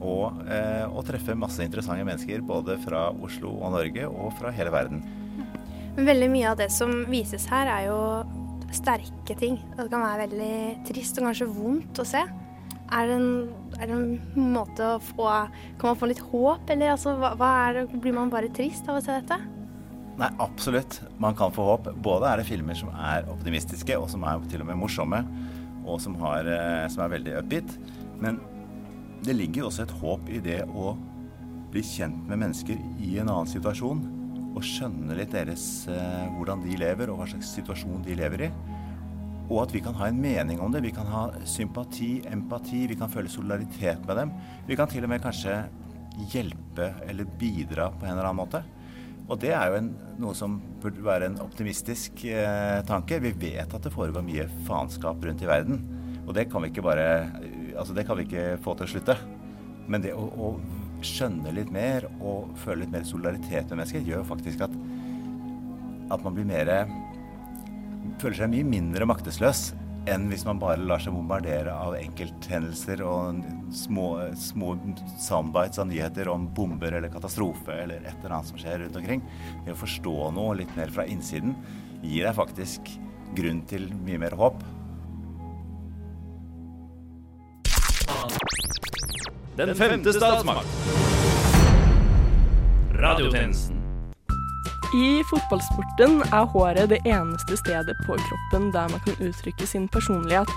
Og 0.00 0.40
eh, 0.48 0.86
å 0.88 1.04
treffe 1.04 1.36
masse 1.36 1.60
interessante 1.64 2.06
mennesker 2.08 2.40
både 2.48 2.78
fra 2.80 3.10
Oslo 3.12 3.52
og 3.60 3.76
Norge 3.76 4.08
og 4.08 4.32
fra 4.40 4.52
hele 4.56 4.72
verden. 4.72 5.04
Men 5.98 6.08
veldig 6.08 6.30
mye 6.32 6.52
av 6.54 6.60
det 6.62 6.70
som 6.72 7.02
vises 7.12 7.44
her, 7.50 7.68
er 7.68 7.90
jo 7.90 8.00
sterke 8.72 9.36
ting. 9.36 9.58
Det 9.76 9.90
kan 9.90 10.04
være 10.06 10.28
veldig 10.28 10.54
trist 10.88 11.18
og 11.20 11.28
kanskje 11.28 11.50
vondt 11.52 12.00
å 12.00 12.06
se. 12.08 12.22
Er 12.90 13.10
det 13.10 13.18
en, 13.20 13.32
er 13.80 13.88
det 13.88 13.96
en 13.96 14.50
måte 14.52 14.84
å 14.84 14.98
få 15.02 15.28
Kan 15.80 15.92
man 15.92 15.98
få 15.98 16.10
litt 16.10 16.20
håp, 16.30 16.68
eller 16.72 16.94
altså, 16.94 17.14
hva, 17.20 17.32
hva 17.38 17.52
det, 17.76 17.86
blir 17.96 18.14
man 18.16 18.32
bare 18.32 18.52
trist 18.52 18.88
av 18.88 19.00
å 19.00 19.04
se 19.04 19.16
dette? 19.16 19.40
Nei, 20.20 20.28
absolutt. 20.42 20.98
Man 21.22 21.36
kan 21.36 21.52
få 21.54 21.64
håp. 21.64 21.88
Både 22.04 22.28
er 22.28 22.40
det 22.40 22.48
filmer 22.50 22.76
som 22.76 22.90
er 22.92 23.28
optimistiske, 23.32 23.96
og 23.96 24.10
som 24.12 24.26
er 24.28 24.42
til 24.52 24.60
og 24.60 24.68
med 24.68 24.80
morsomme, 24.82 25.22
og 25.88 26.00
som, 26.04 26.18
har, 26.20 26.44
eh, 26.44 26.86
som 26.92 27.06
er 27.06 27.14
veldig 27.14 27.38
upbeat. 27.40 27.76
Men 28.20 28.40
det 29.24 29.36
ligger 29.38 29.64
jo 29.64 29.70
også 29.70 29.86
et 29.86 29.96
håp 30.02 30.28
i 30.28 30.42
det 30.44 30.60
å 30.68 30.92
bli 31.72 31.82
kjent 31.86 32.26
med 32.28 32.42
mennesker 32.42 32.76
i 33.00 33.14
en 33.22 33.30
annen 33.30 33.48
situasjon. 33.48 34.02
Og 34.50 34.66
skjønne 34.66 35.16
litt 35.16 35.32
deres 35.32 35.86
eh, 35.88 36.26
hvordan 36.36 36.66
de 36.66 36.76
lever, 36.82 37.08
og 37.08 37.22
hva 37.22 37.30
slags 37.30 37.54
situasjon 37.56 38.04
de 38.04 38.18
lever 38.18 38.50
i. 38.50 38.52
Og 39.50 39.64
at 39.64 39.72
vi 39.74 39.82
kan 39.82 39.96
ha 39.98 40.06
en 40.06 40.20
mening 40.22 40.60
om 40.62 40.70
det. 40.72 40.84
Vi 40.84 40.94
kan 40.94 41.08
ha 41.10 41.26
sympati, 41.48 42.20
empati, 42.30 42.84
vi 42.86 42.98
kan 42.98 43.10
føle 43.10 43.30
solidaritet 43.30 44.04
med 44.06 44.20
dem. 44.20 44.34
Vi 44.68 44.78
kan 44.78 44.90
til 44.90 45.06
og 45.06 45.10
med 45.10 45.24
kanskje 45.24 45.64
hjelpe 46.30 46.92
eller 47.08 47.26
bidra 47.40 47.90
på 47.90 48.06
en 48.06 48.14
eller 48.14 48.28
annen 48.28 48.42
måte. 48.44 48.62
Og 49.30 49.38
det 49.42 49.52
er 49.54 49.70
jo 49.70 49.78
en, 49.78 49.90
noe 50.22 50.34
som 50.34 50.56
burde 50.82 51.02
være 51.06 51.28
en 51.30 51.40
optimistisk 51.42 52.24
eh, 52.26 52.80
tanke. 52.86 53.20
Vi 53.22 53.30
vet 53.38 53.74
at 53.74 53.84
det 53.86 53.94
foregår 53.94 54.24
mye 54.26 54.46
faenskap 54.66 55.22
rundt 55.22 55.42
i 55.42 55.50
verden. 55.50 55.82
Og 56.26 56.34
det 56.34 56.48
kan 56.50 56.62
vi 56.62 56.72
ikke 56.72 56.86
bare 56.86 57.10
Altså, 57.80 57.94
det 57.96 58.02
kan 58.04 58.18
vi 58.18 58.26
ikke 58.26 58.58
få 58.60 58.74
til 58.76 58.84
å 58.84 58.90
slutte. 58.90 59.14
Men 59.88 60.02
det 60.04 60.10
å, 60.12 60.24
å 60.26 60.48
skjønne 61.06 61.52
litt 61.54 61.70
mer 61.72 62.04
og 62.18 62.50
føle 62.60 62.82
litt 62.82 62.92
mer 62.92 63.06
solidaritet 63.08 63.70
med 63.70 63.78
mennesker, 63.78 64.04
gjør 64.04 64.26
faktisk 64.28 64.66
at, 64.66 64.74
at 66.12 66.26
man 66.26 66.36
blir 66.36 66.48
mer 66.50 66.68
Føler 68.20 68.36
seg 68.36 68.50
mye 68.52 68.66
mindre 68.68 69.06
maktesløs 69.08 69.70
enn 70.10 70.26
hvis 70.28 70.42
man 70.44 70.58
bare 70.60 70.80
lar 70.84 71.00
seg 71.00 71.14
bombardere 71.14 71.72
av 71.72 71.94
enkelthendelser 71.96 73.00
og 73.04 73.38
små, 73.72 74.06
små 74.36 74.74
soundbites 75.20 75.80
av 75.80 75.88
nyheter 75.88 76.28
om 76.32 76.44
bomber 76.56 76.98
eller 76.98 77.12
katastrofe 77.12 77.78
eller 77.84 78.04
et 78.04 78.18
eller 78.18 78.34
annet 78.36 78.50
som 78.50 78.60
skjer 78.60 78.82
rundt 78.82 78.98
omkring. 79.00 79.24
Det 79.64 79.72
å 79.72 79.80
forstå 79.80 80.14
noe 80.36 80.58
litt 80.60 80.76
mer 80.76 80.92
fra 80.92 81.06
innsiden 81.08 81.56
gir 82.02 82.28
deg 82.28 82.36
faktisk 82.36 82.92
grunn 83.38 83.64
til 83.70 83.88
mye 84.04 84.20
mer 84.20 84.36
håp. 84.36 84.60
Den 89.56 89.76
femte 89.80 90.12
statsmakt. 90.16 90.80
Radiotjenesten. 93.00 93.79
I 94.90 95.22
fotballsporten 95.22 96.16
er 96.34 96.48
håret 96.50 96.88
det 96.90 96.98
eneste 97.06 97.54
stedet 97.60 97.94
på 98.02 98.16
kroppen 98.18 98.72
der 98.74 98.88
man 98.90 98.98
kan 99.04 99.20
uttrykke 99.22 99.66
sin 99.66 99.84
personlighet. 99.88 100.50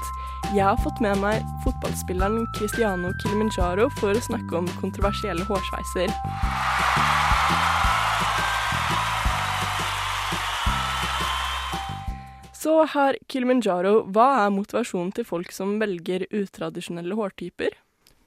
Jeg 0.56 0.66
har 0.66 0.80
fått 0.82 0.98
med 1.06 1.20
meg 1.22 1.44
fotballspilleren 1.62 2.48
Cristiano 2.58 3.12
Kilimanjaro 3.22 3.92
for 4.00 4.18
å 4.18 4.24
snakke 4.26 4.58
om 4.58 4.72
kontroversielle 4.80 5.46
hårsveiser. 5.46 6.10
Så 12.58 12.80
her, 12.90 13.22
Kilimanjaro, 13.30 14.00
hva 14.10 14.48
er 14.48 14.54
motivasjonen 14.58 15.14
til 15.14 15.30
folk 15.30 15.54
som 15.54 15.78
velger 15.78 16.26
utradisjonelle 16.34 17.22
hårtyper? 17.22 17.78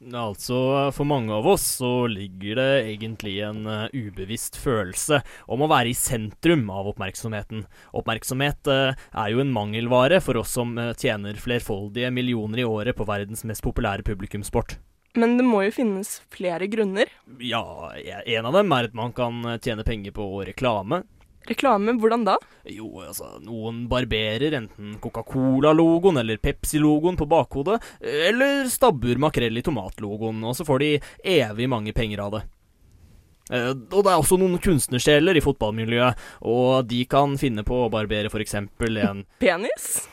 Altså, 0.05 0.57
for 0.93 1.09
mange 1.09 1.33
av 1.33 1.47
oss 1.49 1.65
så 1.79 2.07
ligger 2.11 2.59
det 2.61 2.73
egentlig 2.93 3.39
en 3.47 3.63
uh, 3.65 3.87
ubevisst 3.97 4.59
følelse 4.61 5.23
om 5.49 5.65
å 5.65 5.71
være 5.73 5.91
i 5.91 5.97
sentrum 5.97 6.67
av 6.69 6.91
oppmerksomheten. 6.93 7.65
Oppmerksomhet 7.97 8.69
uh, 8.69 8.93
er 8.93 9.33
jo 9.33 9.41
en 9.41 9.55
mangelvare 9.55 10.21
for 10.21 10.43
oss 10.43 10.53
som 10.59 10.77
uh, 10.77 10.93
tjener 10.93 11.41
flerfoldige 11.41 12.13
millioner 12.13 12.61
i 12.61 12.69
året 12.69 12.99
på 12.99 13.09
verdens 13.09 13.47
mest 13.49 13.65
populære 13.65 14.05
publikumssport. 14.05 14.77
Men 15.17 15.39
det 15.39 15.47
må 15.49 15.63
jo 15.65 15.73
finnes 15.73 16.19
flere 16.29 16.69
grunner? 16.69 17.09
Ja, 17.41 17.65
en 17.97 18.49
av 18.51 18.59
dem 18.59 18.73
er 18.77 18.91
at 18.91 18.97
man 18.99 19.17
kan 19.17 19.41
tjene 19.65 19.87
penger 19.87 20.13
på 20.13 20.29
reklame. 20.45 21.07
Reklame, 21.47 21.95
hvordan 22.01 22.27
da? 22.27 22.37
Jo, 22.71 22.89
altså, 23.07 23.37
noen 23.45 23.85
barberer 23.91 24.59
enten 24.59 24.97
Coca-Cola-logoen 25.03 26.21
eller 26.23 26.41
Pepsi-logoen 26.43 27.19
på 27.19 27.29
bakhodet, 27.31 27.79
eller 28.01 28.67
stabber 28.73 29.21
makrell 29.23 29.59
i 29.59 29.65
tomat-logoen, 29.67 30.43
og 30.47 30.59
så 30.59 30.67
får 30.67 30.83
de 30.83 30.93
evig 31.37 31.71
mange 31.71 31.95
penger 31.97 32.25
av 32.27 32.37
det. 32.37 32.43
Eh, 33.53 33.71
og 33.71 34.01
det 34.03 34.11
er 34.11 34.19
også 34.19 34.39
noen 34.41 34.59
kunstnersjeler 34.63 35.39
i 35.39 35.45
fotballmiljøet, 35.45 36.27
og 36.51 36.89
de 36.91 37.05
kan 37.11 37.37
finne 37.41 37.63
på 37.67 37.85
å 37.85 37.93
barbere 37.93 38.33
for 38.33 38.43
eksempel 38.43 38.99
en 39.03 39.23
Penis? 39.43 40.09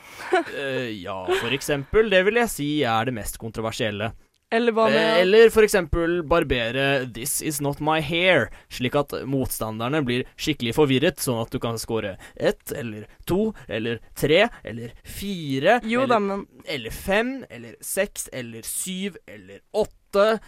eh, 0.53 0.91
ja, 1.01 1.23
for 1.39 1.55
eksempel. 1.55 2.11
Det 2.13 2.21
vil 2.27 2.41
jeg 2.43 2.53
si 2.53 2.69
er 2.87 3.09
det 3.09 3.15
mest 3.17 3.41
kontroversielle. 3.41 4.13
Eller 4.53 4.75
hva 4.75 4.85
med 4.91 4.99
Eh, 5.01 5.21
Eller 5.23 5.49
for 5.53 5.65
eksempel 5.65 6.21
barbere 6.29 7.05
'This 7.05 7.41
is 7.41 7.61
not 7.61 7.79
my 7.81 7.99
hair', 8.01 8.51
slik 8.69 8.95
at 8.99 9.15
motstanderne 9.25 10.03
blir 10.05 10.27
skikkelig 10.37 10.75
forvirret, 10.77 11.17
sånn 11.23 11.41
at 11.41 11.51
du 11.51 11.59
kan 11.59 11.79
score 11.81 12.17
ett 12.35 12.71
eller 12.71 13.07
to 13.25 13.53
eller 13.67 13.99
tre 14.15 14.47
eller 14.63 14.93
fire 15.03 15.79
Jo 15.83 16.03
eller, 16.03 16.13
da, 16.13 16.19
men 16.19 16.45
eller 16.65 16.91
fem 16.91 17.45
eller 17.49 17.75
seks 17.81 18.29
eller 18.33 18.61
syv 18.61 19.17
eller 19.27 19.59
åtte. 19.73 19.97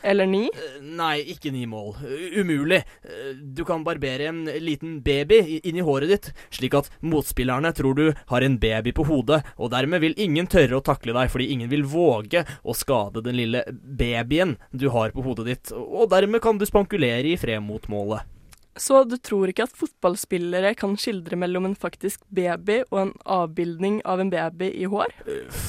Eller 0.04 0.26
ni? 0.30 0.46
Eh, 0.54 0.82
Nei, 0.82 1.22
ikke 1.34 1.52
ni 1.52 1.66
mål. 1.66 1.96
Umulig. 2.38 2.84
Eh, 3.04 3.34
Du 3.56 3.64
kan 3.66 3.84
barbere 3.84 4.28
en 4.30 4.46
liten 4.46 5.02
baby 5.04 5.40
i- 5.40 5.62
inni 5.64 5.82
håret 5.82 6.08
ditt, 6.10 6.32
slik 6.52 6.74
at 6.76 6.90
motspillerne 7.02 7.74
tror 7.74 7.96
du 7.96 8.14
har 8.28 8.42
en 8.44 8.58
baby 8.58 8.92
på 8.92 9.06
hodet, 9.06 9.44
og 9.58 9.72
dermed 9.72 10.02
vil 10.02 10.14
ingen 10.18 10.48
tørre 10.48 10.80
å 10.80 10.84
takle 10.84 11.14
deg, 11.14 11.30
fordi 11.32 11.50
ingen 11.52 11.70
vil 11.70 11.84
våge 11.84 12.46
å 12.66 12.76
skade 12.76 13.24
den 13.24 13.36
lille 13.36 13.64
babyen 13.72 14.58
du 14.76 14.90
har 14.90 15.12
på 15.12 15.24
hodet 15.24 15.46
ditt, 15.46 15.72
og 15.72 16.10
dermed 16.10 16.42
kan 16.42 16.58
du 16.58 16.66
spankulere 16.66 17.26
i 17.34 17.36
fred 17.38 17.62
mot 17.64 17.82
målet. 17.88 18.22
Så 18.76 19.04
du 19.08 19.16
tror 19.24 19.48
ikke 19.50 19.64
at 19.70 19.76
fotballspillere 19.78 20.74
kan 20.76 20.98
skildre 21.00 21.38
mellom 21.40 21.70
en 21.70 21.78
faktisk 21.80 22.26
baby 22.28 22.82
og 22.90 23.00
en 23.00 23.14
avbildning 23.24 24.02
av 24.04 24.20
en 24.20 24.32
baby 24.34 24.68
i 24.84 24.90
hår? 24.92 25.14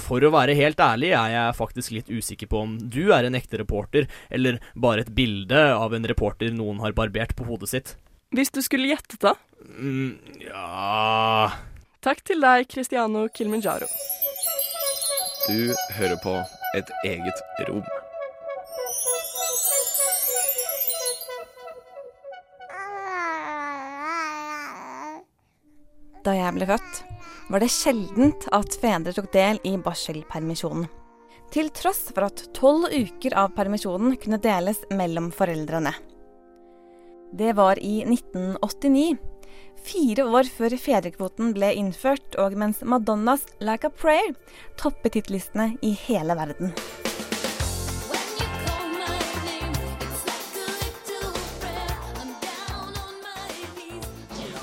For 0.09 0.27
å 0.27 0.33
være 0.35 0.57
helt 0.59 0.83
ærlig 0.83 1.13
er 1.15 1.31
jeg 1.37 1.59
faktisk 1.59 1.95
litt 1.95 2.11
usikker 2.11 2.51
på 2.51 2.65
om 2.65 2.75
du 2.83 3.13
er 3.15 3.29
en 3.29 3.39
ekte 3.39 3.61
reporter, 3.63 4.09
eller 4.27 4.59
bare 4.75 5.07
et 5.07 5.15
bilde 5.15 5.63
av 5.77 5.95
en 5.95 6.11
reporter 6.11 6.51
noen 6.55 6.83
har 6.83 6.97
barbert 6.99 7.37
på 7.39 7.47
hodet 7.47 7.71
sitt. 7.71 7.95
Hvis 8.35 8.51
du 8.51 8.59
skulle 8.65 8.91
gjettet, 8.91 9.21
da? 9.23 9.37
Mm, 9.67 10.19
ja 10.43 11.51
Takk 12.03 12.21
til 12.27 12.43
deg, 12.43 12.67
Cristiano 12.71 13.25
Kilminjaro. 13.35 13.87
Du 15.47 15.71
hører 15.95 16.19
på 16.23 16.35
Et 16.77 16.91
eget 17.07 17.39
rom. 17.69 17.87
Da 26.26 26.33
jeg 26.35 26.56
ble 26.56 26.66
født, 26.66 26.97
var 27.54 27.62
det 27.62 27.71
sjeldent 27.71 28.49
at 28.56 28.75
fedre 28.83 29.12
tok 29.14 29.28
del 29.30 29.61
i 29.62 29.76
barselpermisjonen. 29.78 30.88
Til 31.54 31.68
tross 31.71 32.09
for 32.11 32.26
at 32.26 32.42
tolv 32.56 32.88
uker 32.90 33.37
av 33.38 33.52
permisjonen 33.54 34.16
kunne 34.18 34.40
deles 34.42 34.80
mellom 34.90 35.30
foreldrene. 35.30 35.92
Det 37.30 37.52
var 37.54 37.78
i 37.78 38.00
1989. 38.02 39.14
Fire 39.87 40.26
år 40.26 40.50
før 40.50 40.75
fedrekvoten 40.83 41.54
ble 41.54 41.71
innført, 41.78 42.35
og 42.42 42.59
mens 42.59 42.83
Madonnas 42.83 43.47
'Like 43.61 43.87
a 43.87 43.90
Prayer' 43.95 44.35
toppet 44.76 45.14
hittlistene 45.14 45.76
i 45.83 45.95
hele 45.95 46.35
verden. 46.35 46.75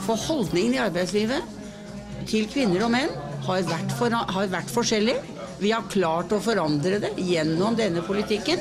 For 0.03 0.19
holdningen 0.19 0.75
i 0.75 0.81
arbeidslivet 0.83 1.60
til 2.27 2.48
kvinner 2.51 2.86
og 2.86 2.91
menn 2.91 3.12
har 3.48 3.63
vært, 3.67 3.93
for, 3.95 4.12
har 4.12 4.50
vært 4.51 4.72
forskjellig. 4.72 5.15
Vi 5.62 5.72
har 5.72 5.86
klart 5.91 6.33
å 6.36 6.41
forandre 6.43 7.00
det 7.03 7.13
gjennom 7.24 7.77
denne 7.79 8.03
politikken. 8.03 8.60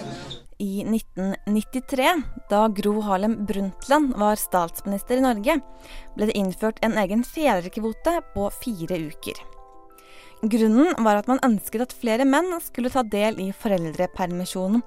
I 0.62 0.84
1993, 0.86 2.10
da 2.50 2.66
Gro 2.70 3.00
Harlem 3.02 3.40
Brundtland 3.48 4.14
var 4.20 4.38
statsminister 4.38 5.18
i 5.18 5.24
Norge, 5.24 5.56
ble 6.14 6.28
det 6.30 6.36
innført 6.38 6.78
en 6.86 6.94
egen 7.02 7.24
fedrekvote 7.26 8.20
på 8.36 8.46
fire 8.60 9.00
uker. 9.08 9.42
Grunnen 10.42 10.94
var 11.06 11.18
at 11.18 11.28
man 11.30 11.42
ønsket 11.46 11.84
at 11.84 11.94
flere 11.94 12.26
menn 12.26 12.50
skulle 12.62 12.90
ta 12.90 13.02
del 13.06 13.38
i 13.42 13.50
foreldrepermisjonen, 13.54 14.82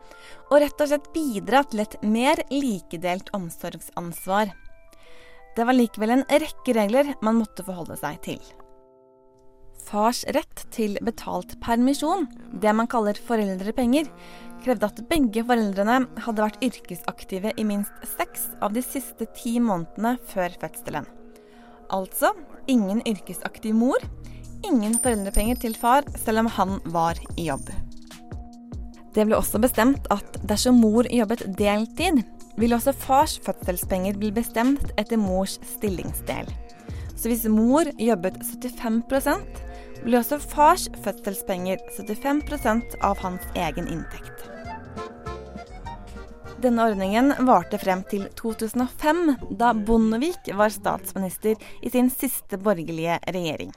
og 0.52 0.62
rett 0.64 0.84
og 0.84 0.92
slett 0.92 1.12
bidra 1.16 1.64
til 1.68 1.84
et 1.84 2.00
mer 2.04 2.44
likedelt 2.52 3.32
omsorgsansvar. 3.36 4.52
Det 5.56 5.64
var 5.64 5.78
likevel 5.78 6.12
en 6.18 6.26
rekke 6.28 6.76
regler 6.76 7.14
man 7.24 7.40
måtte 7.40 7.64
forholde 7.64 7.96
seg 8.00 8.20
til. 8.26 8.40
Fars 9.86 10.24
rett 10.34 10.64
til 10.74 10.98
betalt 11.06 11.54
permisjon, 11.64 12.26
det 12.62 12.74
man 12.74 12.90
kaller 12.90 13.18
foreldrepenger, 13.28 14.10
krevde 14.66 14.90
at 14.90 15.02
begge 15.12 15.44
foreldrene 15.46 16.00
hadde 16.26 16.42
vært 16.42 16.64
yrkesaktive 16.66 17.54
i 17.56 17.66
minst 17.68 18.08
seks 18.16 18.50
av 18.66 18.74
de 18.74 18.82
siste 18.84 19.28
ti 19.38 19.60
månedene 19.62 20.16
før 20.32 20.56
fødselen. 20.64 21.06
Altså 21.94 22.34
ingen 22.72 23.04
yrkesaktiv 23.06 23.78
mor, 23.78 24.02
ingen 24.66 24.98
foreldrepenger 24.98 25.62
til 25.62 25.78
far 25.78 26.08
selv 26.18 26.44
om 26.44 26.50
han 26.58 26.80
var 26.90 27.22
i 27.38 27.52
jobb. 27.52 27.70
Det 29.16 29.24
ble 29.24 29.38
også 29.38 29.62
bestemt 29.64 30.10
at 30.12 30.42
dersom 30.50 30.82
mor 30.82 31.08
jobbet 31.08 31.46
deltid, 31.60 32.26
ville 32.58 32.78
også 32.78 32.94
fars 32.96 33.38
fødselspenger 33.46 34.18
bli 34.20 34.32
bestemt 34.36 34.94
etter 35.00 35.20
mors 35.20 35.58
stillingsdel. 35.76 36.50
Så 37.16 37.32
hvis 37.32 37.46
mor 37.52 37.88
jobbet 38.00 38.42
75% 38.44 39.62
ble 40.06 40.20
også 40.20 40.40
fars 40.42 40.90
fødselspenger 41.04 41.82
75% 41.98 43.00
av 43.04 43.24
hans 43.24 43.46
egen 43.56 43.90
inntekt. 43.92 44.52
Denne 46.64 46.86
ordningen 46.88 47.34
varte 47.46 47.78
frem 47.78 48.02
til 48.10 48.24
2005, 48.40 49.36
da 49.60 49.74
Bondevik 49.76 50.50
var 50.58 50.72
statsminister 50.74 51.60
i 51.84 51.92
sin 51.94 52.10
siste 52.10 52.58
borgerlige 52.58 53.20
regjering. 53.28 53.74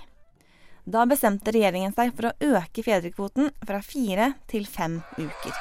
Da 0.89 1.05
bestemte 1.05 1.53
regjeringen 1.53 1.93
seg 1.93 2.15
for 2.17 2.31
å 2.31 2.55
øke 2.55 2.85
fedrekvoten 2.87 3.51
fra 3.67 3.83
fire 3.85 4.33
til 4.49 4.65
fem 4.65 5.03
uker. 5.19 5.53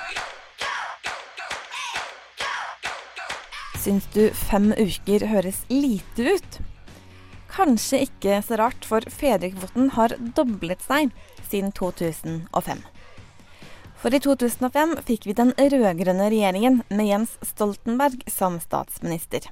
Syns 3.88 4.04
du 4.12 4.26
fem 4.36 4.73
uker 4.76 5.23
høres 5.32 5.62
lite 5.71 6.34
ut? 6.36 6.56
Kanskje 7.47 8.02
ikke 8.04 8.41
så 8.43 8.58
rart, 8.60 8.84
for 8.84 9.00
fedrekvoten 9.08 9.93
har 9.95 10.12
doblet 10.36 10.84
seg 10.84 11.13
siden 11.47 11.71
2005. 11.71 12.82
For 14.04 14.12
i 14.12 14.19
2005 14.19 14.97
fikk 15.08 15.30
vi 15.30 15.38
den 15.39 15.56
rød-grønne 15.56 16.28
regjeringen 16.28 16.82
med 16.91 17.08
Jens 17.13 17.39
Stoltenberg 17.47 18.28
som 18.28 18.60
statsminister. 18.60 19.47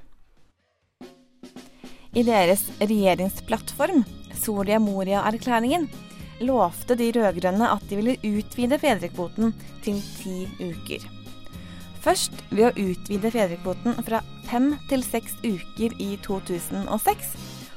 I 2.11 2.27
deres 2.27 2.67
regjeringsplattform, 2.83 4.03
Soria 4.35 4.83
Moria-erklæringen, 4.83 5.87
lovte 6.43 6.99
de 6.99 7.13
rød-grønne 7.15 7.71
at 7.71 7.87
de 7.87 8.03
ville 8.03 8.19
utvide 8.35 8.83
fedrekvoten 8.83 9.55
til 9.87 10.03
ti 10.19 10.41
uker. 10.59 11.07
Først 12.05 12.35
ved 12.51 12.67
å 12.67 12.89
utvide 12.91 13.31
fedrekvoten 13.33 13.95
fra 14.05 14.19
fem 14.45 14.75
til 14.91 15.01
seks 15.01 15.39
uker 15.41 15.95
i 15.97 16.11
2006, 16.21 17.31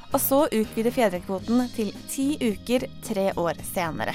og 0.09 0.21
så 0.21 0.43
utvide 0.53 0.91
fedrekvoten 0.93 1.63
til 1.73 1.89
ti 2.11 2.35
uker 2.37 2.85
tre 3.07 3.31
år 3.41 3.57
senere. 3.65 4.13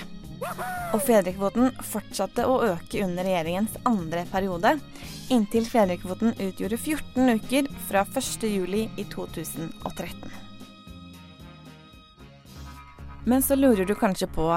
Og 0.94 1.02
fedrekvoten 1.02 1.72
fortsatte 1.82 2.46
å 2.46 2.60
øke 2.68 3.02
under 3.02 3.26
regjeringens 3.26 3.74
andre 3.90 4.22
periode, 4.30 4.76
inntil 5.34 5.66
fedrekvoten 5.66 6.36
utgjorde 6.38 6.78
14 6.78 7.34
uker 7.40 7.70
fra 7.88 8.06
1. 8.06 8.46
juli 8.46 8.86
i 8.94 9.06
2013. 9.10 10.42
Men 13.24 13.42
så 13.42 13.56
lurer 13.58 13.88
du 13.88 13.96
kanskje 13.98 14.28
på 14.30 14.52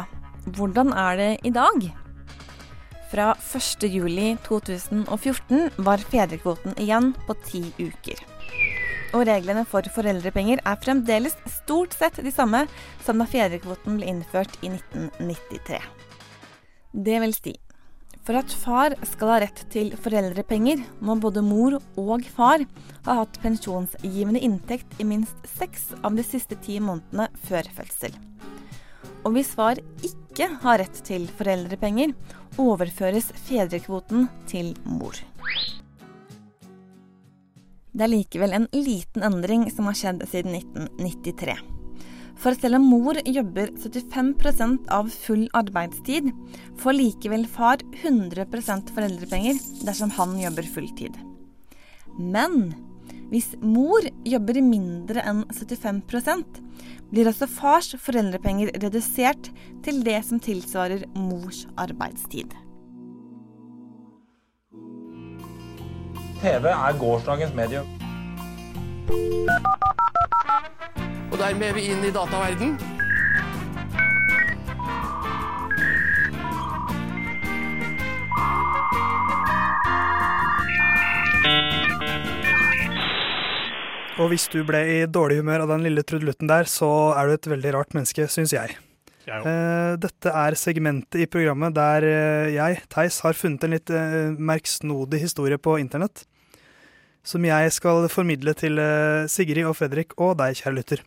hvordan 0.53 0.93
er 0.93 1.17
det 1.17 1.31
i 1.47 1.55
dag? 1.55 1.87
Fra 3.07 3.35
1. 3.55 3.83
juli 3.87 4.33
2014 4.43 5.69
var 5.77 6.01
fedrekvoten 6.11 6.73
igjen 6.81 7.13
på 7.27 7.35
ti 7.45 7.61
uker. 7.79 8.19
Og 9.15 9.23
reglene 9.29 9.63
for 9.69 9.87
foreldrepenger 9.95 10.59
er 10.67 10.81
fremdeles 10.83 11.37
stort 11.61 11.95
sett 11.95 12.19
de 12.19 12.33
samme 12.35 12.65
som 13.05 13.23
da 13.23 13.29
fedrekvoten 13.31 13.95
ble 13.95 14.11
innført 14.11 14.59
i 14.59 14.73
1993. 14.73 15.79
Det 17.07 17.21
vil 17.23 17.35
si, 17.37 17.55
for 18.27 18.41
at 18.41 18.51
far 18.51 18.97
skal 19.07 19.31
ha 19.31 19.41
rett 19.45 19.63
til 19.71 19.93
foreldrepenger, 19.95 20.83
må 20.99 21.15
både 21.15 21.45
mor 21.45 21.79
og 21.79 22.27
far 22.35 22.65
ha 23.07 23.21
hatt 23.21 23.39
pensjonsgivende 23.39 24.43
inntekt 24.43 24.99
i 24.99 25.07
minst 25.07 25.47
seks 25.55 25.93
av 26.03 26.19
de 26.19 26.27
siste 26.27 26.59
ti 26.65 26.81
månedene 26.83 27.29
før 27.47 27.71
fødsel. 27.77 28.19
Og 29.27 29.33
hvis 29.35 29.49
far 29.59 29.79
ikke 30.07 30.47
har 30.61 30.79
rett 30.79 30.99
til 31.03 31.25
foreldrepenger, 31.35 32.13
overføres 32.61 33.27
fedrekvoten 33.43 34.29
til 34.47 34.71
mor. 34.87 35.17
Det 37.91 38.05
er 38.05 38.13
likevel 38.13 38.53
en 38.55 38.67
liten 38.71 39.25
endring 39.25 39.65
som 39.73 39.89
har 39.89 39.97
skjedd 39.99 40.23
siden 40.31 40.55
1993. 40.61 41.57
For 42.37 42.53
selv 42.53 42.77
om 42.77 42.85
mor 42.85 43.17
jobber 43.25 43.73
75% 43.81 44.87
av 44.93 45.09
full 45.11 45.47
arbeidstid, 45.57 46.29
får 46.79 46.95
likevel 46.95 47.47
far 47.49 47.81
100% 48.05 48.93
foreldrepenger 48.93 49.59
dersom 49.83 50.13
han 50.15 50.37
jobber 50.39 50.69
fulltid. 50.75 51.17
Men 52.15 52.69
hvis 53.33 53.49
mor 53.59 54.05
jobber 54.23 54.61
mindre 54.63 55.25
enn 55.27 55.41
75 55.51 56.05
blir 57.11 57.29
også 57.29 57.47
fars 57.49 57.93
foreldrepenger 58.01 58.71
redusert 58.83 59.51
til 59.85 60.01
det 60.05 60.19
som 60.27 60.41
tilsvarer 60.43 61.05
mors 61.15 61.65
arbeidstid. 61.79 62.55
TV 66.41 66.69
er 66.69 66.99
gårsdagens 66.99 67.55
medium. 67.57 67.87
Og 71.31 71.37
dermed 71.39 71.67
er 71.67 71.73
vi 71.73 71.87
inn 71.89 72.05
i 72.05 72.13
dataverden. 72.13 72.77
Og 84.17 84.31
hvis 84.31 84.47
du 84.49 84.63
ble 84.65 84.79
i 84.89 85.01
dårlig 85.05 85.43
humør 85.43 85.67
av 85.67 85.71
den 85.75 85.83
lille 85.85 86.01
trudelutten 86.01 86.49
der, 86.49 86.65
så 86.65 86.87
er 87.13 87.27
du 87.29 87.35
et 87.35 87.49
veldig 87.51 87.73
rart 87.75 87.91
menneske, 87.93 88.25
syns 88.33 88.53
jeg. 88.55 88.73
Jeg 89.27 89.43
Eh, 89.45 89.93
dette 90.01 90.31
er 90.31 90.55
segmentet 90.57 91.19
i 91.21 91.27
programmet 91.29 91.75
der 91.75 92.05
eh, 92.07 92.55
jeg, 92.55 92.79
Theis, 92.89 93.19
har 93.25 93.37
funnet 93.37 93.65
en 93.67 93.75
litt 93.75 93.91
eh, 93.93 94.33
merksnodig 94.39 95.19
historie 95.21 95.59
på 95.61 95.75
internett. 95.77 96.23
Som 97.27 97.45
jeg 97.45 97.75
skal 97.75 98.07
formidle 98.09 98.55
til 98.57 98.79
Sigrid 99.29 99.67
og 99.67 99.75
Fredrik 99.77 100.15
og 100.15 100.37
deg, 100.39 100.55
kjære 100.61 100.77
lytter. 100.79 101.05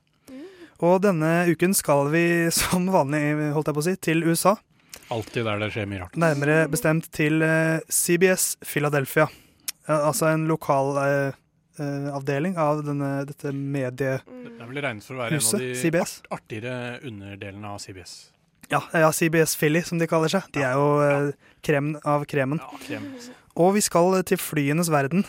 Og 0.85 1.01
denne 1.03 1.49
uken 1.51 1.75
skal 1.75 2.13
vi 2.13 2.25
som 2.61 2.87
vanlig, 2.93 3.25
holdt 3.57 3.73
jeg 3.73 3.79
på 3.81 3.85
å 3.87 3.89
si, 3.89 3.97
til 3.99 4.23
USA. 4.29 4.55
Alltid 5.11 5.49
der 5.49 5.65
det 5.65 5.73
skjer 5.75 5.91
mye 5.91 6.05
rart. 6.05 6.21
Nærmere 6.21 6.63
bestemt 6.71 7.11
til 7.17 7.43
CBS 7.91 8.53
Philadelphia. 8.63 9.27
Altså 9.91 10.29
en 10.31 10.45
lokal 10.47 10.95
avdeling 12.15 12.59
av 12.61 12.83
denne, 12.85 13.09
dette 13.29 13.53
mediehuset. 13.55 14.29
Det 14.29 14.53
er 14.61 14.69
vel 14.69 14.83
regnet 14.85 15.07
for 15.07 15.17
å 15.17 15.23
være 15.23 15.39
en 15.39 15.47
av 15.47 15.65
de 15.65 15.73
CBS. 15.81 16.15
art 16.29 16.41
artigere 16.41 17.01
underdelene 17.09 17.73
av 17.73 17.81
CBS. 17.83 18.15
Ja, 18.71 18.83
ja, 18.95 19.11
CBS 19.11 19.57
Philly, 19.59 19.83
som 19.83 19.99
de 19.99 20.07
kaller 20.11 20.31
seg. 20.31 20.47
De 20.55 20.63
er 20.63 20.77
jo 20.79 20.89
ja. 21.03 21.15
kremen 21.67 21.97
av 22.07 22.27
kremen. 22.31 22.61
krem. 22.85 23.09
Og 23.59 23.75
vi 23.75 23.83
skal 23.83 24.21
til 24.29 24.39
flyenes 24.39 24.91
verden. 24.93 25.25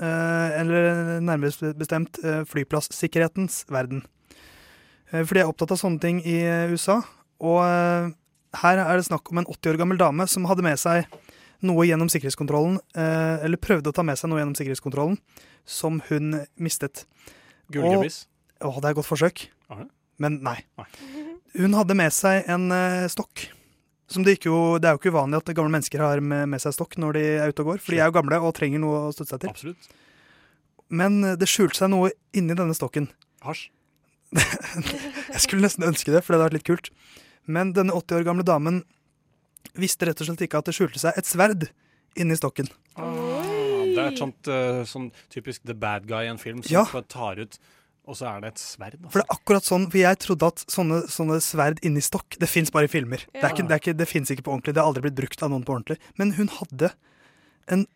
Eh, 0.00 0.60
eller 0.60 1.20
nærmere 1.20 1.74
bestemt 1.76 2.18
eh, 2.24 2.42
flyplasssikkerhetens 2.48 3.66
verden. 3.70 4.02
Eh, 5.12 5.22
for 5.22 5.36
de 5.36 5.42
er 5.42 5.50
opptatt 5.50 5.74
av 5.74 5.80
sånne 5.80 6.00
ting 6.02 6.22
i 6.24 6.40
eh, 6.40 6.72
USA. 6.72 7.00
Og 7.44 7.60
eh, 7.66 8.10
her 8.62 8.82
er 8.82 8.96
det 8.96 9.06
snakk 9.06 9.30
om 9.30 9.42
en 9.42 9.48
80 9.48 9.74
år 9.74 9.80
gammel 9.82 10.00
dame 10.00 10.26
som 10.30 10.48
hadde 10.50 10.64
med 10.66 10.80
seg 10.80 11.04
noe 11.66 11.86
gjennom 11.88 12.10
sikkerhetskontrollen, 12.12 12.78
eh, 12.96 13.44
eller 13.44 13.60
prøvde 13.60 13.92
å 13.92 13.96
ta 13.96 14.04
med 14.06 14.18
seg 14.18 14.30
noe 14.30 14.40
gjennom 14.40 14.56
sikkerhetskontrollen, 14.58 15.18
som 15.68 16.00
hun 16.08 16.42
mistet. 16.60 17.04
Gullgebis? 17.72 18.24
Å, 18.60 18.74
det 18.76 18.90
er 18.90 18.92
et 18.94 18.98
godt 18.98 19.10
forsøk. 19.10 19.46
Aha. 19.72 19.86
Men 20.20 20.40
nei. 20.44 20.58
Hun 21.56 21.74
hadde 21.78 21.96
med 21.96 22.12
seg 22.14 22.48
en 22.50 22.68
eh, 22.74 23.08
stokk. 23.12 23.48
Som 24.10 24.24
det, 24.26 24.40
jo, 24.42 24.78
det 24.82 24.88
er 24.88 24.96
jo 24.96 25.00
ikke 25.00 25.12
uvanlig 25.14 25.38
at 25.38 25.52
gamle 25.54 25.70
mennesker 25.76 26.02
har 26.02 26.20
med, 26.20 26.48
med 26.50 26.62
seg 26.62 26.74
stokk 26.74 26.96
når 26.98 27.14
de 27.16 27.24
er 27.38 27.52
ute 27.52 27.62
og 27.62 27.72
går, 27.72 27.82
for 27.84 27.94
de 27.94 28.00
er 28.02 28.10
jo 28.10 28.16
gamle 28.16 28.40
og 28.42 28.56
trenger 28.56 28.82
noe 28.82 29.04
å 29.06 29.12
støtte 29.14 29.36
seg 29.36 29.44
til. 29.44 29.52
Absolutt. 29.54 29.90
Men 30.90 31.20
eh, 31.24 31.36
det 31.38 31.48
skjulte 31.50 31.78
seg 31.78 31.92
noe 31.92 32.10
inni 32.36 32.56
denne 32.58 32.76
stokken. 32.76 33.08
Hasj? 33.46 33.68
Jeg 35.34 35.42
skulle 35.42 35.64
nesten 35.64 35.86
ønske 35.86 36.12
det, 36.12 36.22
for 36.22 36.34
det 36.34 36.40
hadde 36.40 36.48
vært 36.48 36.58
litt 36.58 36.68
kult. 36.68 36.90
Men 37.50 37.72
denne 37.74 37.94
80 37.96 38.20
år 38.20 38.26
gamle 38.26 38.46
damen 38.46 38.82
visste 39.78 40.06
rett 40.08 40.20
og 40.20 40.26
slett 40.30 40.46
ikke 40.46 40.58
at 40.58 40.70
det 40.70 40.74
skjulte 40.76 41.02
seg 41.02 41.18
et 41.18 41.28
sverd 41.28 41.68
inni 42.18 42.36
stokken. 42.38 42.68
Ah, 42.96 43.84
det 43.86 43.98
er 43.98 44.08
et 44.10 44.18
sånt, 44.20 44.48
uh, 44.50 44.82
sånn 44.88 45.10
typisk 45.32 45.62
the 45.68 45.74
bad 45.74 46.06
guy 46.10 46.24
i 46.26 46.32
en 46.32 46.38
film 46.38 46.62
som 46.62 46.72
Ja. 46.74 47.02
tar 47.08 47.38
ut 47.38 47.58
Og 48.08 48.16
så 48.16 48.26
er 48.26 48.40
det 48.40 48.48
et 48.54 48.58
sverd. 48.58 48.96
Altså. 48.96 49.10
For 49.12 49.20
det 49.20 49.26
er 49.28 49.34
akkurat 49.36 49.62
sånn, 49.62 49.84
for 49.90 49.98
jeg 50.00 50.18
trodde 50.18 50.46
at 50.48 50.56
sånne, 50.72 51.02
sånne 51.06 51.36
sverd 51.44 51.78
inni 51.86 52.00
stokk, 52.02 52.38
det 52.40 52.48
fins 52.48 52.72
bare 52.72 52.88
i 52.88 52.90
filmer. 52.90 53.22
Det, 53.30 53.44
er 53.44 53.52
ikke, 53.52 53.68
det, 53.68 53.70
er 53.76 53.78
ikke, 53.78 53.96
det 54.00 54.08
fins 54.08 54.30
ikke 54.32 54.42
på 54.42 54.50
ordentlig. 54.50 54.74
Det 54.74 54.82
har 54.82 54.88
aldri 54.88 55.02
blitt 55.04 55.18
brukt 55.20 55.42
av 55.44 55.50
noen 55.52 55.62
på 55.62 55.76
ordentlig. 55.76 55.98
Men 56.18 56.32
hun 56.32 56.48
hadde 56.48 56.90
en 57.68 57.86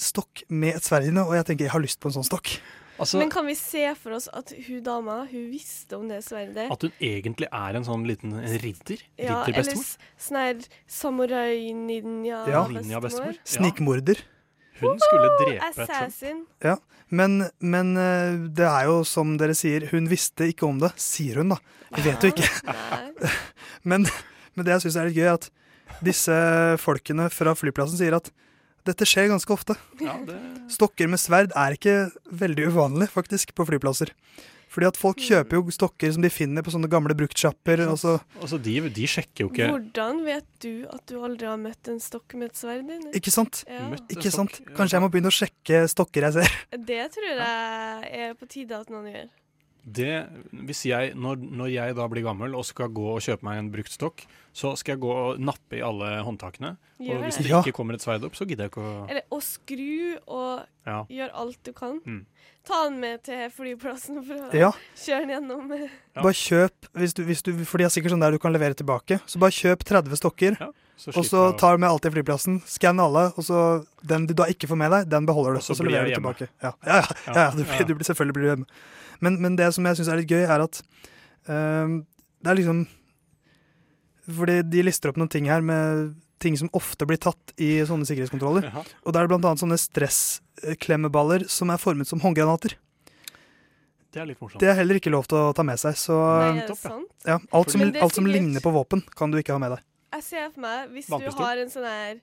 stokk 0.00 0.42
med 0.48 0.74
et 0.74 0.82
sverd 0.82 1.06
inne, 1.06 1.22
og 1.22 1.36
jeg 1.36 1.46
tenker 1.46 1.68
jeg 1.68 1.74
har 1.76 1.84
lyst 1.84 2.00
på 2.02 2.10
en 2.10 2.16
sånn 2.16 2.26
stokk. 2.26 2.56
Altså- 2.98 3.18
Men 3.18 3.30
kan 3.30 3.46
vi 3.46 3.54
se 3.58 3.94
for 3.98 4.12
oss 4.14 4.28
at 4.32 4.52
hun 4.68 4.82
dama 4.86 5.24
hun 5.30 5.50
visste 5.50 5.96
om 5.98 6.06
det 6.08 6.20
sverdet? 6.24 6.70
At 6.70 6.82
hun 6.86 6.92
egentlig 7.00 7.48
er 7.50 7.74
en 7.76 7.84
sånn 7.84 8.06
liten 8.06 8.32
en 8.38 8.58
ridder? 8.62 9.00
ja, 9.18 9.42
eller 9.42 9.46
Ridderbestemor? 9.50 9.96
sånn 10.18 10.38
her 10.38 10.54
samurai-ninja 10.86 12.46
Ja. 12.48 13.00
bestemor. 13.00 13.36
Snikmorder. 13.44 14.18
Hun 14.80 14.98
skulle 14.98 15.28
drepe 15.38 15.74
Trump. 15.74 15.90
Assassin. 15.90 16.46
Ja, 16.62 16.76
men, 17.10 17.48
men 17.60 17.96
eh, 17.96 18.36
det 18.50 18.66
er 18.66 18.84
jo 18.86 19.02
som 19.04 19.36
dere 19.38 19.54
sier, 19.54 19.86
hun 19.92 20.08
visste 20.10 20.48
ikke 20.50 20.66
om 20.66 20.78
det, 20.82 20.92
sier 20.98 21.36
hun 21.42 21.50
da. 21.54 21.58
Vi 21.94 22.02
vet 22.02 22.22
jo 22.26 22.32
ikke. 22.32 22.48
men, 23.90 24.06
men 24.54 24.64
det 24.66 24.74
jeg 24.74 24.86
syns 24.86 24.96
er 24.96 25.06
litt 25.10 25.18
gøy, 25.18 25.28
er 25.30 25.34
at 25.38 25.50
disse 26.04 26.34
folkene 26.82 27.28
fra 27.30 27.54
flyplassen 27.54 28.00
sier 28.00 28.16
at 28.18 28.30
dette 28.84 29.06
skjer 29.08 29.30
ganske 29.32 29.50
ofte. 29.54 29.76
Ja, 30.00 30.16
det... 30.26 30.36
Stokker 30.74 31.08
med 31.08 31.20
sverd 31.22 31.54
er 31.56 31.76
ikke 31.78 31.94
veldig 32.32 32.68
uvanlig, 32.72 33.08
faktisk, 33.12 33.54
på 33.56 33.66
flyplasser. 33.68 34.12
Fordi 34.74 34.88
at 34.88 34.96
folk 34.98 35.20
kjøper 35.22 35.60
jo 35.60 35.70
stokker 35.70 36.10
som 36.16 36.24
de 36.24 36.30
finner 36.34 36.64
på 36.66 36.72
sånne 36.74 36.88
gamle 36.90 37.14
bruktsjapper. 37.14 37.84
og 37.86 37.98
så- 38.00 38.16
Altså, 38.40 38.58
de, 38.58 38.80
de 38.90 39.06
sjekker 39.06 39.44
jo 39.44 39.50
ikke 39.52 39.68
Hvordan 39.70 40.24
vet 40.26 40.48
du 40.64 40.84
at 40.90 41.04
du 41.06 41.20
aldri 41.22 41.46
har 41.46 41.56
møtt 41.62 41.86
en 41.92 42.00
stokk 42.02 42.34
med 42.34 42.50
et 42.50 42.56
sverd 42.58 42.82
inni? 42.82 43.12
Ikke 43.14 43.30
sant? 43.30 43.62
Ja. 43.70 43.86
Ikke 44.10 44.32
sant? 44.34 44.58
Kanskje 44.74 44.98
jeg 44.98 45.04
må 45.04 45.10
begynne 45.14 45.30
å 45.30 45.36
sjekke 45.38 45.84
stokker 45.88 46.26
jeg 46.26 46.32
ser. 46.40 46.50
Det 46.90 47.04
tror 47.14 47.30
jeg 47.30 48.10
er 48.24 48.34
på 48.34 48.48
tide 48.50 48.80
at 48.80 48.90
noen 48.90 49.06
gjør. 49.12 49.28
Det, 49.86 50.26
Hvis 50.52 50.84
jeg, 50.88 51.14
når, 51.14 51.36
når 51.36 51.68
jeg 51.72 51.94
da 51.96 52.06
blir 52.08 52.22
gammel 52.24 52.54
og 52.56 52.64
skal 52.64 52.88
gå 52.88 53.04
og 53.14 53.20
kjøpe 53.20 53.42
meg 53.44 53.58
en 53.58 53.70
brukt 53.70 53.92
stokk, 53.92 54.24
så 54.54 54.76
skal 54.78 54.94
jeg 54.94 55.00
gå 55.02 55.10
og 55.12 55.40
nappe 55.42 55.76
i 55.76 55.82
alle 55.84 56.22
håndtakene. 56.24 56.76
Gjør 57.02 57.16
Og 57.18 57.24
hvis 57.26 57.36
det. 57.42 57.48
Ja. 57.50 57.60
ikke 57.60 57.74
kommer 57.74 57.94
et 57.94 58.00
sverd 58.04 58.24
opp, 58.24 58.36
så 58.38 58.46
gidder 58.46 58.64
jeg 58.68 58.70
ikke 58.72 58.84
å 58.84 59.10
Eller 59.10 59.22
å 59.30 59.40
skru 59.42 60.16
og 60.26 60.62
Ja. 60.86 61.04
gjøre 61.10 61.30
alt 61.34 61.58
du 61.64 61.72
kan. 61.72 62.00
Mm. 62.06 62.24
Ta 62.64 62.84
den 62.88 63.00
med 63.00 63.22
til 63.24 63.50
flyplassen 63.50 64.24
for 64.24 64.34
å 64.48 64.54
Ja. 64.54 64.70
kjøre 64.96 65.26
den 65.26 65.34
gjennom. 65.34 65.68
Bare 66.14 66.32
kjøp, 66.32 66.88
hvis 66.94 67.12
du, 67.14 67.24
hvis 67.24 67.42
du, 67.42 67.52
for 67.64 67.76
de 67.78 67.84
har 67.84 67.90
sikkert 67.90 68.12
sånn 68.14 68.20
der 68.20 68.30
du 68.30 68.38
kan 68.38 68.52
levere 68.54 68.74
tilbake. 68.74 69.20
Så 69.26 69.38
bare 69.38 69.50
kjøp 69.50 69.84
30 69.84 70.16
stokker, 70.16 70.56
så 70.96 71.08
og 71.18 71.24
så 71.26 71.58
tar 71.58 71.76
du 71.76 71.80
med 71.82 71.90
alt 71.90 72.00
til 72.02 72.12
flyplassen. 72.12 72.62
Skann 72.64 73.00
alle, 73.02 73.32
og 73.36 73.42
så 73.44 73.84
den 74.06 74.24
du 74.26 74.32
da 74.34 74.44
ikke 74.44 74.68
får 74.70 74.76
med 74.78 74.90
deg, 74.92 75.08
den 75.10 75.26
beholder 75.26 75.54
du. 75.54 75.56
Og 75.58 75.62
så 75.66 75.70
Og 75.74 75.76
så 75.76 75.84
leverer 75.84 76.08
du 76.08 76.14
tilbake. 76.22 76.48
Ja, 76.62 76.72
ja, 76.86 76.94
ja, 76.94 77.04
ja, 77.26 77.32
ja, 77.34 77.50
du, 77.50 77.64
blir- 77.64 77.80
Ja. 77.80 77.84
du 77.84 77.94
blir, 77.96 78.04
selvfølgelig 78.06 78.32
blir 78.32 78.42
du 78.44 78.50
hjemme. 78.54 78.66
Men, 79.24 79.38
men 79.42 79.56
det 79.58 79.70
som 79.76 79.86
jeg 79.88 80.00
syns 80.00 80.10
er 80.12 80.20
litt 80.20 80.30
gøy, 80.30 80.44
er 80.44 80.64
at 80.64 80.82
uh, 81.48 81.96
det 82.44 82.52
er 82.52 82.60
liksom 82.60 82.84
Fordi 84.24 84.60
de 84.68 84.84
lister 84.84 85.10
opp 85.10 85.18
noen 85.20 85.32
ting 85.32 85.48
her 85.50 85.64
med 85.64 86.14
ting 86.44 86.56
som 86.60 86.68
ofte 86.76 87.06
blir 87.08 87.20
tatt 87.20 87.54
i 87.60 87.78
sånne 87.88 88.04
sikkerhetskontroller. 88.08 88.66
Jaha. 88.68 88.82
Og 89.04 89.14
da 89.14 89.22
er 89.22 89.28
det 89.30 89.36
annet 89.38 89.62
sånne 89.62 89.78
stressklemmeballer 89.80 91.46
som 91.48 91.72
er 91.72 91.80
formet 91.80 92.08
som 92.10 92.20
håndgranater. 92.20 92.76
Det 94.14 94.20
er 94.22 94.28
litt 94.28 94.42
morsomt. 94.42 94.60
Det 94.62 94.68
er 94.70 94.76
heller 94.78 95.00
ikke 95.00 95.10
lov 95.10 95.26
til 95.30 95.40
å 95.40 95.54
ta 95.56 95.64
med 95.66 95.80
seg. 95.80 95.96
Så 95.98 96.14
Nei, 96.14 96.60
er 96.62 96.68
det 96.68 96.76
sant? 96.78 97.08
ja, 97.26 97.40
alt, 97.40 97.72
som, 97.72 97.82
alt 97.82 98.18
som 98.20 98.28
ligner 98.28 98.62
på 98.62 98.70
våpen, 98.74 99.02
kan 99.18 99.32
du 99.32 99.40
ikke 99.40 99.56
ha 99.56 99.62
med 99.62 99.74
deg. 99.74 99.82
Jeg 100.14 100.26
ser 100.28 100.52
for 100.52 100.62
meg, 100.62 100.92
hvis 100.94 101.08
Vannpistol? 101.10 101.40
du 101.40 101.48
har 101.48 101.62
en 101.64 101.72
sånn 101.72 101.88
her 101.88 102.20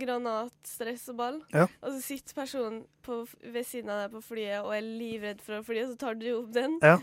granatstressball, 0.00 1.40
Ja. 1.54 1.66
og 1.82 1.92
så 1.94 2.00
sitter 2.02 2.34
personen 2.34 2.84
på, 3.02 3.26
ved 3.42 3.64
siden 3.66 3.90
av 3.90 4.02
deg 4.04 4.14
på 4.16 4.22
flyet 4.22 4.64
og 4.64 4.74
er 4.76 4.82
livredd 4.84 5.40
for 5.44 5.58
å 5.58 5.64
fly, 5.66 5.82
og 5.84 5.92
så 5.92 5.98
tar 6.00 6.18
du 6.20 6.26
opp 6.38 6.52
den. 6.54 6.78
Ja. 6.82 6.98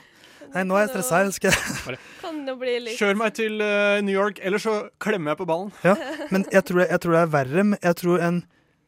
Nei, 0.53 0.63
nå 0.69 0.75
er 0.77 0.85
jeg 0.85 0.91
stressa 0.93 1.23
jeg 1.25 1.97
Kan 2.21 2.43
det 2.45 2.53
bli 2.59 2.75
litt 2.85 2.99
Kjør 2.99 3.15
meg 3.17 3.33
til 3.39 3.57
uh, 3.61 3.97
New 4.05 4.13
York, 4.13 4.37
eller 4.45 4.61
så 4.61 4.75
klemmer 5.01 5.33
jeg 5.33 5.41
på 5.41 5.47
ballen. 5.49 5.71
Ja, 5.83 5.95
men 6.29 6.45
jeg 6.53 6.63
tror, 6.69 6.83
jeg 6.85 7.01
tror 7.01 7.17
det 7.17 7.23
er 7.23 7.33
verre. 7.33 7.63
men 7.63 7.79
Jeg 7.81 7.97
tror 8.03 8.21
en 8.21 8.43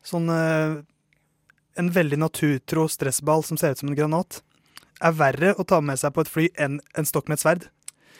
sånn 0.06 0.30
uh, 0.30 0.78
En 1.80 1.90
veldig 1.96 2.20
naturtro 2.22 2.86
stressball 2.92 3.44
som 3.48 3.58
ser 3.58 3.74
ut 3.74 3.82
som 3.82 3.90
en 3.90 3.98
granat, 3.98 4.42
er 5.02 5.16
verre 5.16 5.54
å 5.58 5.64
ta 5.64 5.80
med 5.82 5.98
seg 6.00 6.12
på 6.14 6.26
et 6.26 6.30
fly 6.32 6.48
enn 6.60 6.80
en 7.00 7.08
stokk 7.08 7.30
med 7.32 7.40
et 7.40 7.44
sverd. 7.46 7.68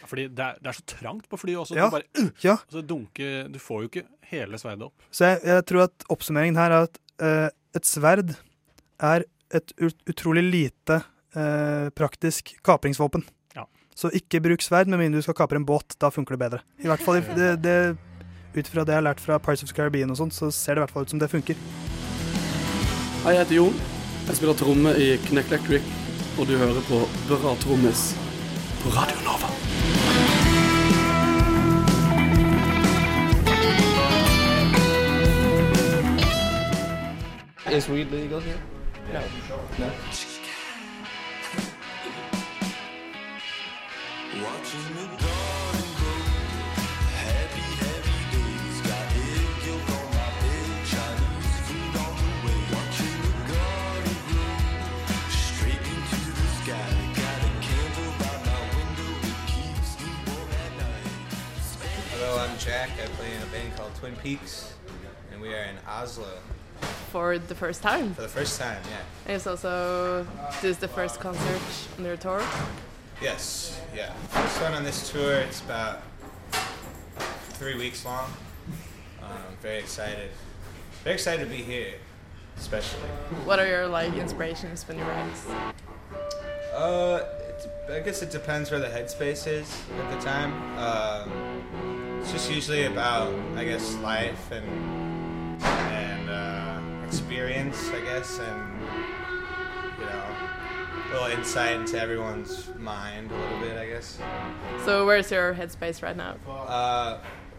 Fordi 0.10 0.28
det 0.34 0.46
er, 0.46 0.58
det 0.60 0.72
er 0.72 0.78
så 0.80 0.86
trangt 0.90 1.30
på 1.30 1.38
flyet 1.38 1.62
også. 1.64 1.78
Ja, 1.78 1.88
Du, 1.90 1.96
bare, 1.98 2.10
uh, 2.18 2.30
ja. 2.44 2.58
og 2.58 2.78
så 2.78 2.84
dunker, 2.86 3.50
du 3.54 3.60
får 3.62 3.84
jo 3.84 3.92
ikke 3.92 4.06
hele 4.32 4.60
sverdet 4.62 4.88
opp. 4.90 5.10
Så 5.14 5.30
jeg, 5.32 5.42
jeg 5.52 5.66
tror 5.70 5.86
at 5.86 6.08
oppsummeringen 6.10 6.60
her 6.60 6.76
er 6.76 6.88
at 6.90 7.02
uh, 7.22 7.48
et 7.78 7.88
sverd 7.88 8.34
er 9.00 9.26
et 9.56 9.74
ut, 9.82 9.98
utrolig 10.10 10.44
lite 10.46 11.02
uh, 11.38 11.90
praktisk 11.98 12.56
kapringsvåpen. 12.66 13.26
Ja. 13.58 13.66
Så 13.98 14.12
ikke 14.18 14.42
bruk 14.46 14.66
sverd 14.66 14.92
med 14.92 15.02
mindre 15.02 15.22
du 15.22 15.26
skal 15.26 15.38
kapre 15.38 15.62
en 15.62 15.68
båt. 15.70 15.98
Da 16.02 16.12
funker 16.14 16.38
det 16.38 16.44
bedre. 16.46 16.64
I 16.82 16.90
hvert 16.92 17.06
fall 17.06 17.22
det, 17.38 17.56
det, 17.66 17.80
Ut 18.58 18.66
fra 18.66 18.82
det 18.82 18.96
jeg 18.96 18.98
har 18.98 19.06
lært 19.06 19.22
fra 19.22 19.38
Pirates 19.38 19.62
of 19.62 19.70
the 19.70 19.78
Caribbean, 19.78 20.10
og 20.10 20.18
sånt, 20.18 20.34
så 20.34 20.50
ser 20.50 20.74
det 20.74 20.82
i 20.82 20.86
hvert 20.88 20.94
fall 20.96 21.06
ut 21.06 21.14
som 21.14 21.22
det 21.22 21.30
funker. 21.30 21.60
Hei, 23.22 23.36
jeg 23.36 23.44
heter 23.44 23.58
Jon. 23.60 23.80
Jeg 24.26 24.40
spiller 24.40 24.58
tromme 24.58 24.96
i 24.98 25.12
Kneck 25.28 25.54
Electric, 25.54 25.94
og 26.38 26.50
du 26.50 26.58
hører 26.58 26.82
på 26.90 27.06
Bra 27.30 27.56
trommis 27.62 28.10
på 28.82 28.94
Radio 28.98 29.22
Nova. 29.26 29.59
Is 37.72 37.88
weed 37.88 38.10
legal 38.10 38.40
here? 38.40 38.58
No. 39.14 39.22
No. 39.78 39.92
Hello, 62.10 62.40
I'm 62.40 62.58
Jack. 62.58 62.90
I 62.94 63.06
play 63.10 63.36
in 63.36 63.44
a 63.44 63.46
band 63.46 63.76
called 63.76 63.94
Twin 63.96 64.16
Peaks, 64.16 64.74
and 65.32 65.40
we 65.40 65.54
are 65.54 65.66
in 65.66 65.78
Oslo 65.88 66.26
For 67.12 67.40
the 67.40 67.56
first 67.56 67.82
time. 67.82 68.14
for 68.14 68.22
the 68.22 68.28
first 68.28 68.60
time. 68.60 68.82
Yeah. 68.90 68.98
And 69.26 69.36
it's 69.36 69.48
also 69.48 70.28
this 70.62 70.64
is 70.64 70.78
the 70.78 70.88
first 70.88 71.20
concert 71.20 71.62
on 71.98 72.04
their 72.04 72.18
tour. 72.18 72.44
Yes. 73.22 73.82
Yeah. 73.96 74.14
First 74.30 74.62
one 74.62 74.74
on 74.74 74.84
this 74.84 75.10
tour. 75.12 75.34
It's 75.34 75.62
about 75.62 76.02
three 77.58 77.76
weeks 77.78 78.06
long. 78.06 78.32
Um, 79.24 79.30
very 79.62 79.80
excited. 79.80 80.30
Very 81.04 81.16
excited 81.16 81.44
to 81.44 81.50
be 81.50 81.64
here, 81.64 81.94
especially. 82.58 83.10
What 83.46 83.60
are 83.60 83.68
your 83.68 83.88
like 83.88 84.14
inspirations 84.16 84.88
when 84.88 84.98
you 84.98 85.04
write? 85.04 85.74
Uh, 86.74 87.24
it, 87.50 87.92
I 87.92 88.00
guess 88.00 88.22
it 88.22 88.32
depends 88.32 88.72
where 88.72 88.80
the 88.80 88.88
headspace 88.88 89.48
is 89.48 89.82
at 90.00 90.12
the 90.12 90.26
time. 90.26 90.52
Um, 90.78 92.20
it's 92.22 92.32
just 92.32 92.52
usually 92.52 92.86
about, 92.86 93.34
I 93.56 93.66
guess, 93.66 93.96
life 93.96 94.52
and 94.52 94.99
experience, 97.10 97.90
I 97.90 98.02
guess, 98.02 98.38
and 98.38 98.82
you 99.98 100.06
know, 100.06 100.24
a 101.10 101.14
little 101.14 101.40
insight 101.40 101.76
into 101.76 102.00
everyone's 102.00 102.70
mind 102.78 103.32
a 103.32 103.36
little 103.36 103.60
bit, 103.62 103.78
I 103.80 103.88
guess. 103.88 104.20
So 104.86 105.08
where's 105.08 105.32
your 105.32 105.56
headspace 105.56 106.04
right 106.04 106.16
now? 106.16 106.36
Uh, 106.48 107.18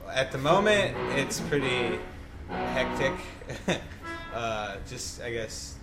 at 0.08 0.30
the 0.30 0.38
moment, 0.38 0.96
it's 1.16 1.40
pretty 1.40 1.98
hectic. 2.48 3.12
uh, 4.34 4.76
just, 4.88 5.20
I 5.20 5.32
guess, 5.32 5.74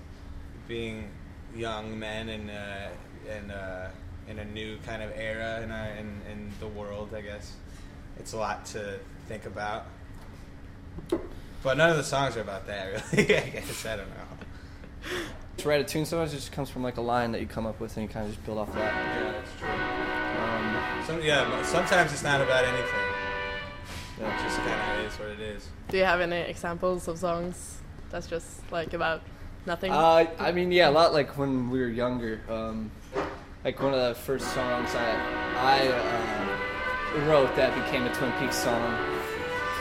being 0.70 1.10
young 1.54 2.00
men 2.00 2.30
in 2.30 2.50
uh, 2.50 2.90
in 3.38 3.52
uh, 3.52 3.92
in 4.30 4.40
a 4.40 4.46
new 4.46 4.78
kind 4.86 5.04
of 5.04 5.12
era 5.14 5.60
in, 5.62 5.72
our, 5.72 5.90
in 5.90 6.22
in 6.32 6.52
the 6.62 6.68
world, 6.70 7.14
I 7.14 7.20
guess. 7.20 7.52
it's 8.18 8.32
a 8.32 8.38
lot 8.38 8.66
to 8.68 8.98
think 9.28 9.46
about. 9.46 9.88
But 11.64 11.78
none 11.78 11.90
of 11.90 11.98
the 11.98 12.04
songs 12.04 12.38
are 12.38 12.42
about 12.42 12.68
that, 12.68 13.12
really. 13.12 13.38
I 13.38 13.50
guess 13.50 13.86
I 13.86 13.98
don't 13.98 14.10
know. 14.10 15.18
To 15.58 15.70
write 15.70 15.82
a 15.82 15.84
tune, 15.84 16.06
sometimes 16.06 16.34
it 16.34 16.38
just 16.38 16.52
comes 16.52 16.70
from 16.70 16.84
like 16.84 16.98
a 16.98 17.02
line 17.02 17.32
that 17.32 17.42
you 17.42 17.48
come 17.48 17.66
up 17.66 17.80
with, 17.80 17.98
and 17.98 18.08
you 18.08 18.14
kind 18.14 18.28
of 18.28 18.34
just 18.34 18.46
build 18.46 18.60
off 18.60 18.74
that. 18.74 18.94
Yeah, 18.94 19.32
that's 19.32 19.60
true. 19.60 19.98
Some, 21.08 21.22
yeah, 21.22 21.64
sometimes 21.64 22.12
it's 22.12 22.22
not 22.22 22.42
about 22.42 22.66
anything. 22.66 22.86
Yeah, 24.20 24.36
it 24.36 24.44
just 24.44 24.58
kind 24.58 25.00
of 25.00 25.06
is 25.06 25.18
what 25.18 25.30
it 25.30 25.40
is. 25.40 25.70
Do 25.88 25.98
you 25.98 26.04
have 26.04 26.20
any 26.20 26.42
examples 26.42 27.08
of 27.08 27.18
songs 27.18 27.78
that's 28.10 28.28
just 28.28 28.70
like 28.74 28.92
about 28.92 29.22
nothing? 29.66 29.94
Uh, 29.94 30.26
I 30.38 30.52
mean, 30.52 30.70
yeah, 30.70 30.90
a 30.90 30.92
lot 30.92 31.14
like 31.14 31.38
when 31.38 31.70
we 31.70 31.80
were 31.80 31.88
younger. 31.88 32.42
Um, 32.50 32.92
like 33.64 33.82
one 33.82 33.94
of 33.94 34.00
the 34.02 34.16
first 34.16 34.54
songs 34.54 34.90
I 34.94 35.16
I 35.56 35.88
uh, 35.88 37.26
wrote 37.26 37.56
that 37.56 37.74
became 37.86 38.04
a 38.04 38.14
Twin 38.14 38.34
Peaks 38.34 38.58
song. 38.58 39.17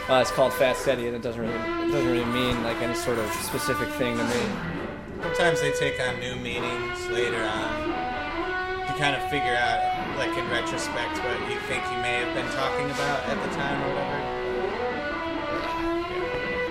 Uh, 0.09 0.21
it's 0.21 0.31
called 0.31 0.53
Fast 0.53 0.83
Steady, 0.83 1.09
and 1.09 1.17
it 1.17 1.23
doesn't 1.23 1.41
really 1.41 1.55
it 1.55 1.91
doesn't 1.91 2.07
really 2.11 2.25
mean 2.27 2.63
like 2.63 2.77
any 2.81 2.95
sort 2.95 3.19
of 3.19 3.29
specific 3.33 3.89
thing 3.95 4.17
to 4.17 4.23
me. 4.25 4.43
Sometimes 5.23 5.61
they 5.61 5.73
take 5.73 5.99
on 6.01 6.21
new 6.21 6.37
meanings 6.37 7.09
later 7.09 7.43
on. 7.43 7.89
to 8.87 8.93
kind 9.03 9.17
of 9.17 9.23
figure 9.31 9.55
out, 9.55 9.81
like 10.17 10.31
in 10.39 10.49
retrospect, 10.49 11.19
what 11.19 11.41
you 11.51 11.59
think 11.67 11.83
you 11.91 11.99
may 11.99 12.23
have 12.23 12.33
been 12.35 12.47
talking 12.55 12.87
about 12.87 13.19
at 13.27 13.37
the 13.43 13.57
time 13.57 13.83
or 13.83 13.89
whatever. 13.89 14.23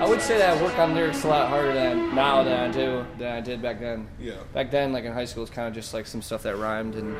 I 0.02 0.06
would 0.08 0.21
say 0.21 0.38
that 0.38 0.58
I 0.58 0.62
work 0.63 0.78
on 0.78 0.93
lyrics 0.93 1.24
a 1.24 1.28
lot 1.28 1.50
harder 1.50 1.74
than 1.74 2.15
now 2.15 2.43
than 2.43 2.69
I 2.69 2.71
do 2.71 3.06
than 3.17 3.34
I 3.34 3.41
did 3.41 3.62
back 3.62 3.80
then. 3.82 4.08
Yeah. 4.19 4.36
Back 4.54 4.71
then, 4.71 4.93
like 4.93 5.04
in 5.04 5.12
high 5.12 5.26
school, 5.26 5.41
it 5.43 5.50
was 5.50 5.56
kind 5.56 5.67
of 5.67 5.74
just 5.74 5.93
like 5.93 6.06
some 6.06 6.21
stuff 6.21 6.43
that 6.43 6.56
rhymed 6.58 6.95
and 6.95 7.15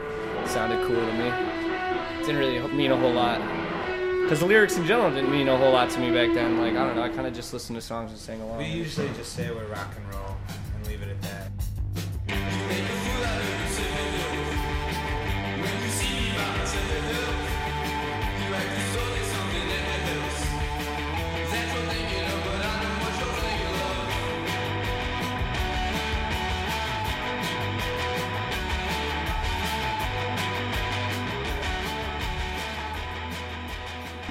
sounded 0.48 0.86
cool 0.88 0.96
to 0.96 1.14
me. 1.14 1.28
It 1.28 2.26
didn't 2.26 2.38
really 2.38 2.60
mean 2.74 2.92
a 2.92 2.98
whole 2.98 3.12
lot. 3.14 3.42
Because 4.26 4.40
the 4.40 4.48
lyrics 4.48 4.76
in 4.76 4.88
general 4.88 5.12
didn't 5.12 5.30
mean 5.30 5.48
a 5.48 5.56
whole 5.56 5.72
lot 5.72 5.92
to 5.92 6.00
me 6.00 6.10
back 6.10 6.34
then. 6.34 6.58
Like, 6.58 6.74
I 6.74 6.84
don't 6.84 6.96
know, 6.96 7.04
I 7.04 7.10
kind 7.10 7.28
of 7.28 7.36
just 7.36 7.54
listened 7.54 7.76
to 7.76 7.82
songs 7.82 8.10
and 8.10 8.20
sang 8.20 8.42
along. 8.42 8.58
We 8.58 8.66
usually 8.66 9.08
just 9.10 9.34
say 9.34 9.52
we're 9.52 9.68
rock 9.68 9.94
and 9.96 10.16
roll 10.16 10.36
and 10.76 10.88
leave 10.88 11.04
it 11.04 11.10
at 11.10 11.22
that. 11.22 11.52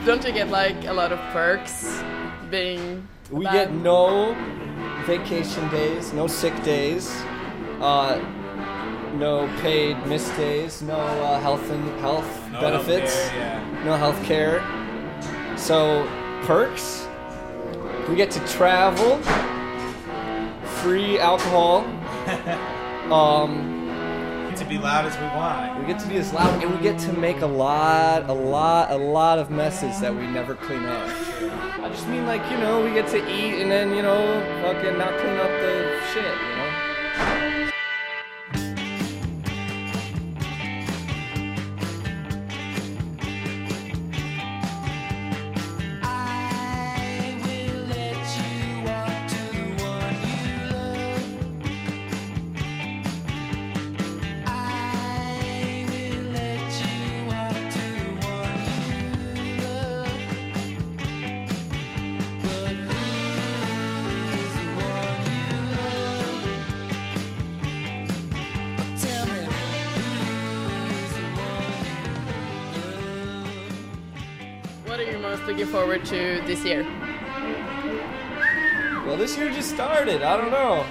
Don't 0.02 0.24
you 0.24 0.32
get 0.32 0.50
like 0.50 0.84
a 0.84 0.92
lot 0.92 1.12
of 1.12 1.18
perks 1.32 2.02
being 2.50 3.08
We 3.30 3.44
band? 3.44 3.54
get 3.54 3.72
no 3.72 4.34
vacation 5.06 5.68
days, 5.70 6.12
no 6.12 6.26
sick 6.26 6.54
days, 6.62 7.10
uh, 7.80 8.18
no 9.14 9.46
paid 9.60 9.96
missed 10.06 10.36
days, 10.36 10.82
no 10.82 10.96
uh, 10.96 11.40
health 11.40 11.70
and 11.70 12.00
health 12.00 12.28
No 12.50 12.60
benefits, 12.60 13.14
healthcare, 13.14 13.34
yeah. 13.34 13.84
no 13.84 13.96
health 13.96 14.22
care. 14.24 14.60
So 15.56 16.04
perks, 16.44 17.06
we 18.08 18.16
get 18.16 18.30
to 18.32 18.40
travel, 18.46 19.18
free 20.82 21.18
alcohol. 21.18 21.84
um, 23.12 23.74
to 23.83 23.83
be 24.74 24.82
loud 24.82 25.06
as 25.06 25.16
we 25.18 25.26
want. 25.38 25.78
we 25.78 25.86
get 25.86 26.00
to 26.00 26.08
be 26.08 26.16
as 26.16 26.32
loud, 26.32 26.62
and 26.62 26.74
we 26.74 26.82
get 26.82 26.98
to 26.98 27.12
make 27.12 27.40
a 27.42 27.46
lot, 27.46 28.28
a 28.28 28.32
lot, 28.32 28.90
a 28.90 28.96
lot 28.96 29.38
of 29.38 29.50
messes 29.50 30.00
that 30.00 30.12
we 30.12 30.26
never 30.26 30.54
clean 30.56 30.84
up. 30.84 31.08
I 31.78 31.88
just 31.90 32.08
mean 32.08 32.26
like 32.26 32.42
you 32.50 32.58
know 32.58 32.82
we 32.82 32.92
get 32.92 33.08
to 33.10 33.18
eat 33.18 33.60
and 33.62 33.70
then 33.70 33.94
you 33.94 34.02
know 34.02 34.20
fucking 34.62 34.98
not 34.98 35.16
clean 35.20 35.38
up 35.38 35.50
the 35.62 36.00
shit. 36.12 36.24
You 36.24 36.56
know. 36.56 36.63
Looking 76.04 76.40
to 76.40 76.46
this 76.46 76.64
year? 76.64 76.82
Well, 79.06 79.16
this 79.16 79.36
year 79.36 79.50
just 79.52 79.70
started. 79.70 80.22
I 80.22 80.36
don't 80.36 80.50
know. 80.50 80.84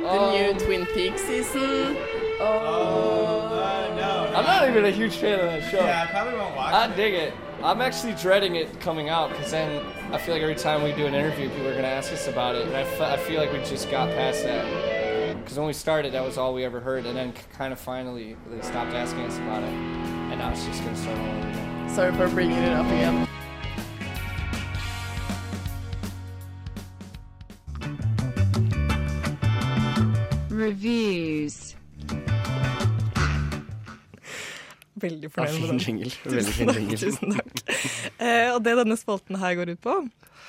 The 0.00 0.30
new 0.32 0.52
um, 0.52 0.58
Twin 0.58 0.86
Peaks 0.86 1.22
season. 1.22 1.96
Oh, 2.40 3.92
no. 3.96 4.32
I'm 4.34 4.44
not 4.44 4.68
even 4.68 4.84
a 4.84 4.90
huge 4.90 5.16
fan 5.16 5.40
of 5.40 5.46
that 5.46 5.70
show. 5.70 5.84
Yeah, 5.84 6.06
I 6.08 6.10
probably 6.10 6.34
won't 6.38 6.56
watch 6.56 6.72
I 6.72 6.84
it. 6.84 6.90
I 6.90 6.96
dig 6.96 7.14
it. 7.14 7.34
I'm 7.62 7.80
actually 7.82 8.14
dreading 8.14 8.56
it 8.56 8.80
coming 8.80 9.10
out 9.10 9.30
because 9.30 9.50
then 9.50 9.84
I 10.12 10.18
feel 10.18 10.34
like 10.34 10.42
every 10.42 10.54
time 10.54 10.82
we 10.82 10.92
do 10.92 11.06
an 11.06 11.14
interview, 11.14 11.50
people 11.50 11.66
are 11.66 11.72
going 11.72 11.82
to 11.82 11.88
ask 11.88 12.12
us 12.12 12.26
about 12.28 12.54
it. 12.54 12.66
And 12.66 12.76
I, 12.76 13.12
I 13.12 13.16
feel 13.18 13.38
like 13.38 13.52
we 13.52 13.58
just 13.58 13.90
got 13.90 14.08
past 14.10 14.42
that. 14.44 15.36
Because 15.36 15.58
when 15.58 15.66
we 15.66 15.72
started, 15.72 16.12
that 16.14 16.24
was 16.24 16.38
all 16.38 16.54
we 16.54 16.64
ever 16.64 16.80
heard. 16.80 17.04
And 17.04 17.16
then 17.16 17.34
kind 17.52 17.72
of 17.72 17.78
finally, 17.78 18.36
they 18.48 18.62
stopped 18.62 18.92
asking 18.92 19.20
us 19.22 19.36
about 19.38 19.62
it. 19.62 19.68
And 19.68 20.38
now 20.38 20.50
it's 20.50 20.64
just 20.64 20.82
going 20.82 20.94
to 20.94 21.00
start 21.00 21.18
all 21.18 21.26
over 21.26 21.48
again. 21.48 21.90
Sorry 21.90 22.12
for 22.12 22.28
bringing 22.28 22.56
it 22.56 22.72
up 22.72 22.86
again. 22.86 23.28
Reviews. 30.60 31.76
Veldig 35.00 35.30
fornøyd 35.32 35.60
med 35.60 35.68
den. 35.68 36.10
Veldig 36.36 36.54
fin 36.54 36.72
jingle. 36.74 36.98
Tusen 37.00 37.36
takk. 37.38 37.62
Uh, 38.20 38.48
og 38.54 38.60
det 38.66 38.76
denne 38.82 38.98
spalten 39.00 39.40
her 39.40 39.56
går 39.56 39.74
ut 39.74 39.82
på, 39.84 39.96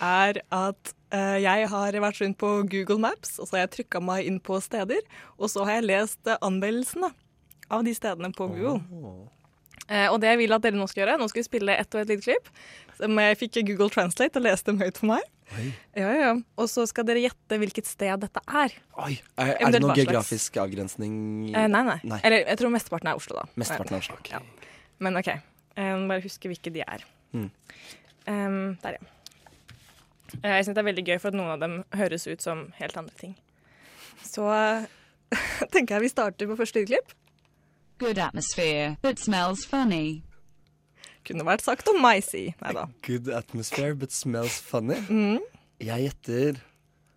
er 0.04 0.42
at 0.52 0.94
uh, 1.16 1.38
jeg 1.40 1.70
har 1.72 2.00
vært 2.04 2.22
rundt 2.24 2.40
på 2.42 2.54
Google 2.72 3.00
Maps, 3.08 3.38
og 3.40 3.48
så 3.48 3.58
har 3.58 3.66
jeg 3.66 3.76
trykka 3.78 4.04
meg 4.04 4.28
inn 4.28 4.42
på 4.44 4.60
steder, 4.64 5.06
og 5.40 5.54
så 5.54 5.64
har 5.68 5.80
jeg 5.80 5.90
lest 5.94 6.20
uh, 6.28 6.36
anmeldelsene 6.44 7.14
av 7.72 7.86
de 7.88 7.96
stedene 7.96 8.34
på 8.36 8.52
Google. 8.52 8.82
Eh, 9.92 10.08
og 10.08 10.22
det 10.24 10.32
jeg 10.32 10.40
vil 10.44 10.56
at 10.56 10.64
dere 10.64 10.80
nå 10.80 10.88
skal 10.88 11.04
gjøre, 11.04 11.20
nå 11.20 11.28
skal 11.32 11.42
vi 11.42 11.48
spille 11.48 11.76
ett 11.76 11.96
og 11.96 12.04
et 12.04 12.12
lite 12.14 12.24
klipp. 12.24 12.52
Som 13.00 13.18
jeg 13.20 13.40
fikk 13.40 13.62
Google 13.68 13.92
Translate 13.92 14.40
og 14.40 14.46
leste 14.46 14.72
dem 14.72 14.82
høyt 14.84 15.00
for 15.02 15.12
meg. 15.12 15.26
Ja, 15.58 16.08
ja, 16.08 16.12
ja. 16.22 16.34
Og 16.58 16.70
så 16.72 16.86
skal 16.90 17.06
dere 17.08 17.22
gjette 17.24 17.58
hvilket 17.60 17.88
sted 17.90 18.24
dette 18.24 18.42
er. 18.48 18.74
Oi, 19.04 19.14
er, 19.36 19.54
er 19.60 19.74
det 19.76 19.82
noen 19.84 19.98
geografisk 19.98 20.58
avgrensning? 20.62 21.14
Eh, 21.52 21.68
nei, 21.72 21.82
nei, 21.88 22.20
Eller 22.24 22.46
jeg 22.46 22.60
tror 22.62 22.72
mesteparten 22.74 23.12
er 23.12 23.20
Oslo, 23.20 23.42
da. 23.42 23.48
Mesteparten 23.60 23.98
er 23.98 24.04
Oslo, 24.06 24.18
okay. 24.22 24.38
Ja. 24.40 24.70
Men 25.04 25.20
OK. 25.20 25.32
Um, 25.76 26.08
bare 26.12 26.24
huske 26.24 26.52
hvilke 26.52 26.72
de 26.74 26.84
er. 26.86 27.04
Mm. 27.36 27.50
Um, 28.28 28.58
der, 28.84 28.98
ja. 29.00 29.12
Eh, 30.42 30.58
Jeg 30.58 30.66
syns 30.66 30.76
det 30.76 30.84
er 30.84 30.90
veldig 30.92 31.06
gøy, 31.08 31.18
for 31.20 31.32
at 31.32 31.38
noen 31.38 31.54
av 31.56 31.62
dem 31.64 31.78
høres 32.00 32.28
ut 32.28 32.44
som 32.44 32.70
helt 32.80 32.98
andre 33.00 33.16
ting. 33.20 33.36
Så 34.24 34.46
tenker 35.74 35.98
jeg 35.98 36.06
vi 36.06 36.12
starter 36.12 36.50
på 36.50 36.60
første 36.60 36.84
lydklipp. 36.84 37.16
Good 38.02 38.18
atmosphere, 38.18 38.96
but 39.04 39.20
smells 39.20 39.66
funny. 39.70 40.24
Kunne 41.28 41.46
vært 41.46 41.66
sagt 41.66 41.90
om 41.92 42.00
meg, 42.02 42.24
si. 42.26 42.48
Nei 42.64 42.74
da. 42.78 42.88
Good 43.06 43.30
atmosphere, 43.36 43.96
but 43.98 44.14
smells 44.16 44.58
funny. 44.66 44.98
Mm. 45.10 45.40
Jeg 45.82 46.08
gjetter 46.08 46.62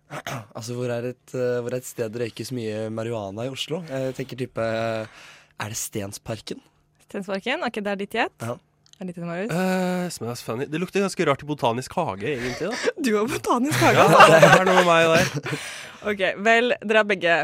Altså, 0.57 0.75
hvor 0.77 0.91
er, 0.93 1.11
et, 1.13 1.33
eh, 1.33 1.57
hvor 1.65 1.73
er 1.73 1.81
et 1.81 1.87
sted 1.87 2.13
det 2.13 2.21
røykes 2.21 2.53
mye 2.55 2.85
marihuana 2.93 3.47
i 3.47 3.51
Oslo? 3.53 3.81
Jeg 3.89 4.13
tenker 4.19 4.39
type 4.39 4.61
Er 4.65 5.73
det 5.73 5.79
Stensparken? 5.79 6.61
Stensparken, 7.07 7.65
ok, 7.65 7.81
det 7.81 7.91
er 7.91 8.01
ditt 8.01 8.17
gjett. 8.17 8.45
Ja. 8.45 8.57
Er 8.95 9.09
det? 9.09 9.17
Uh, 9.51 10.07
smells 10.09 10.39
funny. 10.45 10.69
Det 10.71 10.79
lukter 10.79 11.03
ganske 11.03 11.25
rart 11.27 11.41
i 11.43 11.47
botanisk 11.49 11.97
hage, 11.99 12.29
egentlig. 12.31 12.69
da. 12.71 12.91
Du 13.03 13.11
har 13.17 13.27
botanisk 13.27 13.81
hage. 13.83 13.99
Ja, 13.99 14.27
det 14.31 14.51
er 14.53 14.63
noe 14.69 14.75
med 14.79 14.87
meg 14.87 15.09
der. 15.11 15.65
OK, 16.13 16.21
vel, 16.45 16.75
dere 16.79 17.01
har 17.01 17.09
begge 17.09 17.35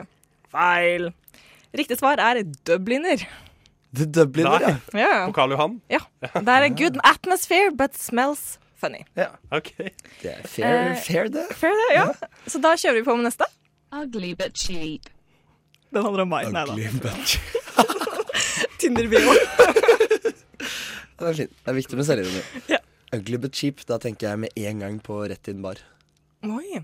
feil. 0.53 1.09
Riktig 1.75 1.99
svar 1.99 2.23
er 2.23 2.39
Dubliner. 2.67 3.25
The 3.97 4.05
Dublin, 4.05 4.45
ja. 4.47 4.75
Ja. 4.95 5.25
På 5.27 5.33
Karl 5.35 5.51
Johan? 5.51 5.81
Ja. 5.91 5.99
Det 6.21 6.47
er 6.57 6.67
good 6.79 6.97
atmosphere, 7.03 7.71
but 7.75 7.95
smells 7.99 8.57
funny. 8.79 9.01
Ja. 9.19 9.29
Ok. 9.51 9.73
Det 10.21 10.31
er 10.31 10.45
fair, 10.47 10.65
Eh, 10.91 10.95
fair 11.03 11.27
det. 11.29 11.43
Fair 11.59 11.75
det, 11.75 11.89
ja. 11.97 12.05
Så 12.47 12.61
da 12.63 12.71
kjører 12.79 13.01
vi 13.01 13.03
på 13.09 13.15
med 13.19 13.27
neste. 13.27 13.45
Ugly 13.91 14.33
but 14.39 14.55
cheap. 14.57 15.09
Den 15.91 16.05
handler 16.07 16.23
om 16.23 16.31
meg. 16.31 16.47
Nei 16.55 16.63
da. 16.65 16.71
Ugly 16.71 16.87
but 17.03 17.35
Tinder-bio. 18.81 19.33
Det 21.21 21.27
er 21.29 21.35
fint. 21.37 21.51
Det 21.53 21.69
er 21.69 21.75
viktig 21.77 21.97
med 21.99 22.07
selvironi. 22.07 22.41
Ja. 22.71 22.79
Ugly 23.13 23.37
but 23.43 23.53
cheap. 23.59 23.83
Da 23.91 23.99
tenker 24.01 24.31
jeg 24.31 24.39
med 24.47 24.55
en 24.57 24.79
gang 24.81 24.95
på 25.03 25.19
Rett 25.29 25.51
inn 25.51 25.59
bar. 25.61 25.77
Oi. 26.47 26.79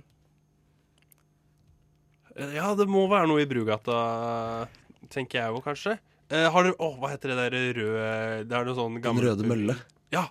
Ja, 2.53 2.75
det 2.77 2.85
må 2.91 3.07
være 3.09 3.25
noe 3.31 3.41
i 3.41 3.47
Brugata, 3.49 4.67
tenker 5.09 5.39
jeg 5.39 5.55
jo 5.55 5.61
kanskje. 5.65 5.95
Eh, 6.27 6.47
har 6.51 6.65
dere 6.67 6.75
Å, 6.83 6.89
hva 6.99 7.11
heter 7.13 7.31
det 7.31 7.37
der 7.39 7.53
røde 7.77 8.47
Det 8.49 8.55
er 8.57 8.65
noe 8.67 8.75
sånn 8.75 8.97
Den 8.97 9.03
gammel 9.05 9.29
røde 9.29 9.47
mølle. 9.47 9.77
Ja. 10.11 10.25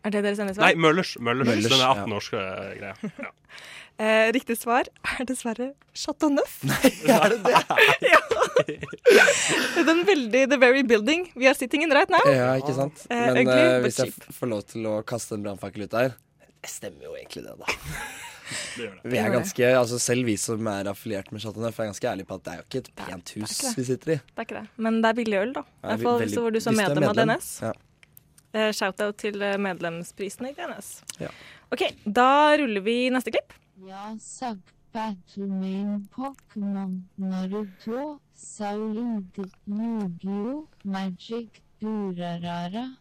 Er 0.00 0.14
det 0.14 0.22
deres 0.24 0.38
endesvar? 0.40 0.62
svar? 0.64 0.70
Nei, 0.70 0.80
Møllers. 0.80 1.10
Møllers. 1.20 1.48
Møllers, 1.50 1.68
Den 1.68 1.76
er 1.76 1.84
ja. 1.84 1.90
18-årske 2.06 2.44
greia. 2.78 2.94
Ja. 3.20 3.32
uh, 4.00 4.28
riktig 4.36 4.56
svar 4.56 4.88
er 4.88 5.28
dessverre 5.28 5.66
Chateau 5.92 6.30
Neuf. 6.32 6.54
er 6.64 7.34
det 7.34 7.40
det? 7.44 7.60
Den 9.90 10.02
veldig 10.08 10.46
The 10.54 10.58
very 10.60 10.82
building 10.88 11.28
we 11.36 11.48
are 11.50 11.54
sitting 11.58 11.84
in 11.84 11.92
right 11.92 12.08
now. 12.12 12.24
Ja, 12.32 12.54
ikke 12.56 12.72
sant? 12.78 13.04
Eh, 13.10 13.26
Men 13.34 13.42
ugly, 13.44 13.60
eh, 13.60 13.76
hvis 13.84 14.00
jeg 14.00 14.16
får 14.38 14.52
lov 14.54 14.64
til 14.72 14.88
å 14.88 14.96
kaste 15.04 15.36
en 15.36 15.44
brannfakkel 15.44 15.84
ut 15.84 15.92
der 15.92 16.16
Det 16.64 16.72
stemmer 16.72 17.10
jo 17.10 17.16
egentlig 17.20 17.44
det, 17.44 17.56
da. 17.60 17.68
Det 18.50 18.84
gjør 18.84 18.94
det. 18.96 19.10
Vi 19.12 19.20
er 19.20 19.28
ganske, 19.34 19.68
altså 19.80 19.98
Selv 20.02 20.26
vi 20.26 20.36
som 20.40 20.66
er 20.72 20.90
affiliert 20.90 21.30
med 21.32 21.42
Chateau 21.44 21.62
Neuf, 21.62 21.78
er 21.78 21.90
ganske 21.90 22.08
ærlige 22.12 22.28
på 22.30 22.38
at 22.40 22.44
det 22.46 22.52
er 22.52 22.58
jo 22.62 22.66
ikke 22.66 22.82
et 22.82 22.90
pent 22.96 23.34
hus 23.36 23.54
ikke 23.54 23.68
det. 23.68 23.76
vi 23.76 23.84
sitter 23.90 24.12
i. 24.14 24.16
Det 24.16 24.42
er 24.42 24.48
ikke 24.48 24.58
det. 24.58 24.66
Men 24.86 24.98
det 25.02 25.12
er 25.12 25.20
billig 25.20 25.38
øl, 25.40 25.54
da. 25.54 25.60
I 25.60 25.86
hvert 25.92 26.04
fall 26.08 26.34
så 26.34 26.44
var 26.46 26.56
du 26.56 26.60
som 26.64 26.76
medlem 26.80 27.08
av. 27.10 27.14
DNS. 27.20 27.52
Ja. 27.68 27.72
Uh, 28.50 28.72
Shout-out 28.74 29.20
til 29.22 29.38
medlemsprisene 29.38 29.62
medlemsprisen 29.68 30.50
i 30.50 30.54
DNS. 30.58 30.90
Ja. 31.22 31.30
OK, 31.70 31.86
da 32.04 32.30
ruller 32.58 32.82
vi 32.82 32.96
neste 33.14 33.30
klipp. 33.34 33.54
Ja, 33.86 34.10
min 35.36 36.08
Pokémon 36.10 36.96
Naruto, 37.16 38.18
Solid 38.34 39.38
Yu-Gi-Oh, 39.68 40.66
Magic, 40.82 41.62
Durarara, 41.80 42.96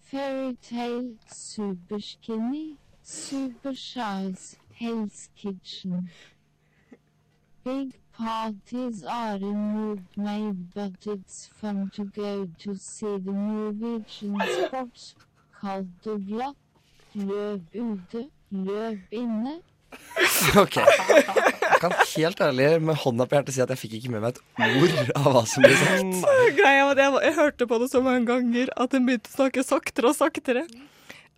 Fairytale, 0.00 1.18
Superskinny 1.28 2.76
Supersize 2.76 2.86
Super 3.02 3.74
Size, 3.74 4.56
Hell's 4.80 5.28
Kitchen. 5.36 6.10
Big 7.64 7.94
parties 8.16 9.02
are 9.04 9.38
removed 9.38 10.16
my 10.16 10.52
but 10.74 11.06
it's 11.06 11.48
fun 11.60 11.90
to 11.94 12.04
go 12.04 12.48
to 12.58 12.74
see 12.76 13.16
the 13.18 13.32
Norwegian 13.32 14.36
sports. 14.40 15.14
Kaldt 15.60 16.06
og 16.12 16.26
glatt, 16.28 16.56
løp 17.16 17.74
ute, 17.74 18.26
løp 18.52 19.16
inne. 19.22 19.56
Ok. 20.62 20.76
Jeg 20.76 21.80
kan 21.80 21.92
helt 22.16 22.40
ærlig 22.40 22.66
med 22.82 22.98
hånda 23.00 23.26
på 23.28 23.36
hjertet 23.36 23.54
si 23.56 23.62
at 23.64 23.72
jeg 23.72 23.80
fikk 23.80 23.94
ikke 23.98 24.12
med 24.12 24.22
meg 24.24 24.36
et 24.36 24.42
ord 24.66 25.10
av 25.20 25.30
hva 25.34 25.42
som 25.48 25.64
ble 25.64 25.72
sagt. 25.80 26.28
Greia 26.58 26.84
var 26.88 26.92
at 26.96 27.02
jeg, 27.02 27.14
jeg 27.26 27.36
hørte 27.38 27.68
på 27.70 27.78
det 27.80 27.88
så 27.92 28.02
mange 28.04 28.26
ganger 28.28 28.72
at 28.76 28.92
den 28.92 29.08
begynte 29.08 29.32
å 29.32 29.36
snakke 29.38 29.64
saktere 29.66 30.12
og 30.12 30.18
saktere. 30.18 30.66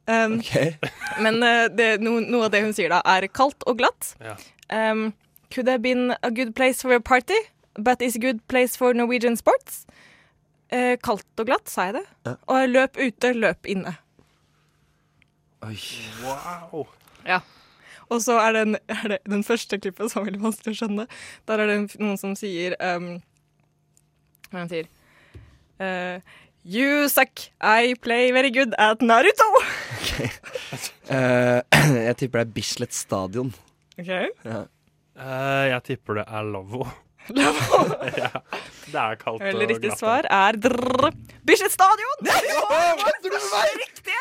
Um, 0.09 0.41
Men 1.25 1.43
eh, 1.43 1.69
det, 1.69 1.89
no, 2.01 2.17
noe 2.25 2.47
av 2.49 2.53
det 2.55 2.63
hun 2.65 2.73
sier 2.77 2.89
da, 2.93 3.03
er 3.05 3.29
kaldt 3.29 3.67
og 3.69 3.79
glatt. 3.83 4.15
Ja. 4.25 4.37
Um, 4.73 5.13
could 5.53 5.69
have 5.69 5.83
been 5.85 6.15
a 6.23 6.31
good 6.31 6.55
place 6.57 6.81
for 6.83 6.95
a 6.97 7.01
party, 7.01 7.37
but 7.77 8.03
is 8.03 8.17
a 8.17 8.23
good 8.23 8.41
place 8.49 8.77
for 8.77 8.97
Norwegian 8.97 9.37
sports. 9.37 9.85
Uh, 10.73 10.97
kaldt 11.05 11.41
og 11.41 11.49
glatt, 11.49 11.69
sa 11.69 11.91
jeg 11.91 11.99
det. 12.01 12.05
Ja. 12.25 12.35
Og 12.49 12.73
løp 12.73 12.97
ute, 13.01 13.33
løp 13.37 13.69
inne. 13.69 13.99
Oi. 15.67 15.77
Wow. 16.25 16.87
Ja. 17.27 17.41
Og 18.09 18.23
så 18.25 18.39
er, 18.41 18.53
den, 18.57 18.79
er 18.89 19.09
det 19.13 19.19
den 19.29 19.45
første 19.45 19.77
klippet 19.77 20.13
som 20.13 20.23
er 20.23 20.31
veldig 20.31 20.45
vanskelig 20.47 20.73
å 20.73 20.79
skjønne. 20.83 21.09
Der 21.49 21.61
er 21.61 21.69
det 21.69 21.81
noen 22.01 22.17
som 22.21 22.33
sier 22.39 22.77
um, 22.81 23.19
Hva 24.49 24.55
er 24.55 24.55
det 24.55 24.63
han 24.63 24.71
sier? 24.73 24.95
Eh, 25.79 26.39
you 26.65 27.09
suck. 27.09 27.31
I 27.61 27.95
play 28.01 28.33
very 28.33 28.51
good 28.51 28.75
at 28.79 29.01
Naruto. 29.01 29.49
Eh, 31.09 31.61
jeg 32.09 32.17
tipper 32.21 32.43
det 32.43 32.49
er 32.49 32.53
Bislett 32.53 32.93
Stadion. 32.93 33.53
OK. 33.99 34.09
Ja. 34.45 34.65
uh, 35.17 35.65
jeg 35.73 35.83
tipper 35.87 36.21
det 36.21 36.25
er 36.29 36.51
Lavvo. 36.53 36.83
Lavvo? 37.33 37.79
ja. 38.23 38.29
Det 38.89 39.01
er 39.01 39.17
kaldt 39.21 39.41
og 39.41 39.49
Eller 39.49 39.71
riktig 39.73 39.91
glatt. 39.91 40.01
svar 40.01 40.29
er 40.29 40.59
drrr, 40.61 41.09
Bislett 41.49 41.73
Stadion! 41.73 42.29
tror 42.29 43.25
du 43.25 43.31
med 43.33 43.81
riktig 43.85 44.19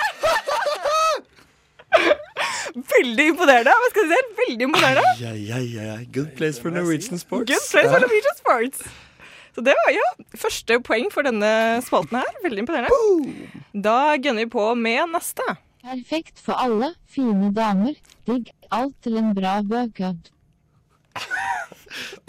Veldig 2.77 3.27
imponerende. 3.31 3.73
Hva 3.81 3.89
skal 3.91 4.07
du 4.07 4.11
si? 4.13 4.21
Veldig 4.39 4.65
imponerende. 4.67 5.11
Ai, 5.17 5.27
ai, 5.33 5.59
ai, 5.59 5.67
ja. 5.75 5.97
Good 6.13 6.35
place 6.37 6.61
for 6.61 6.69
Norwegian 6.71 7.19
sports. 7.19 7.51
Good 7.51 7.67
place 7.71 7.91
for 7.91 8.03
Norwegian 8.03 8.39
sports. 8.39 8.83
Så 9.57 9.63
det 9.65 9.73
var 9.73 9.89
ja, 9.89 10.03
første 10.37 10.75
poeng 10.85 11.07
for 11.09 11.25
denne 11.25 11.49
spalten 11.81 12.19
her. 12.19 12.27
Veldig 12.43 12.61
imponerende. 12.61 13.47
Da 13.73 13.95
gønner 14.21 14.45
vi 14.45 14.51
på 14.53 14.65
med 14.77 15.09
neste. 15.15 15.41
Perfekt 15.81 16.37
for 16.43 16.59
alle, 16.61 16.91
fine 17.09 17.49
damer. 17.57 17.95
Digg 18.29 18.51
alt 18.75 18.93
til 19.01 19.17
en 19.17 19.31
bra 19.33 19.55
bøkad. 19.65 20.29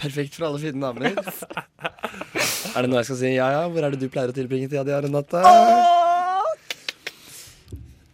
Perfekt 0.00 0.38
for 0.38 0.48
alle 0.48 0.60
fine 0.62 0.80
damer. 0.80 1.18
er 2.78 2.80
det 2.80 2.88
noe 2.88 3.02
jeg 3.02 3.08
skal 3.10 3.20
si? 3.20 3.32
Ja 3.36 3.50
ja, 3.58 3.64
hvor 3.68 3.84
er 3.84 3.92
det 3.92 4.00
du 4.00 4.08
pleier 4.12 4.32
å 4.32 4.36
tilbringe 4.36 4.70
tida 4.70 4.86
di, 4.88 4.94
Renate? 4.96 5.42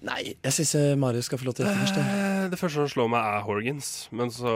Nei, 0.05 0.21
jeg 0.35 0.53
syns 0.59 0.75
Marius 1.01 1.31
skal 1.31 1.39
få 1.41 1.47
lov 1.53 1.55
til 1.61 1.69
først. 1.71 1.97
jeg. 1.97 2.17
Eh, 2.19 2.49
Det 2.53 2.59
første 2.61 2.83
som 2.83 2.91
slår 2.93 3.13
meg, 3.15 3.23
er 3.39 3.47
Horgans. 3.47 3.93
Men 4.13 4.29
så 4.35 4.51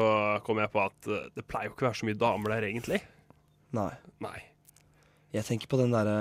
kom 0.44 0.58
jeg 0.60 0.72
på 0.74 0.82
at 0.82 1.08
eh, 1.08 1.30
det 1.38 1.46
pleier 1.48 1.70
jo 1.70 1.76
ikke 1.76 1.86
å 1.86 1.88
være 1.92 2.00
så 2.02 2.08
mye 2.10 2.18
damer 2.20 2.52
der, 2.56 2.66
egentlig. 2.68 3.00
Nei. 3.76 3.92
Nei. 4.24 4.38
Jeg 5.34 5.44
tenker 5.44 5.68
på 5.68 5.76
den 5.80 5.92
derre 5.92 6.16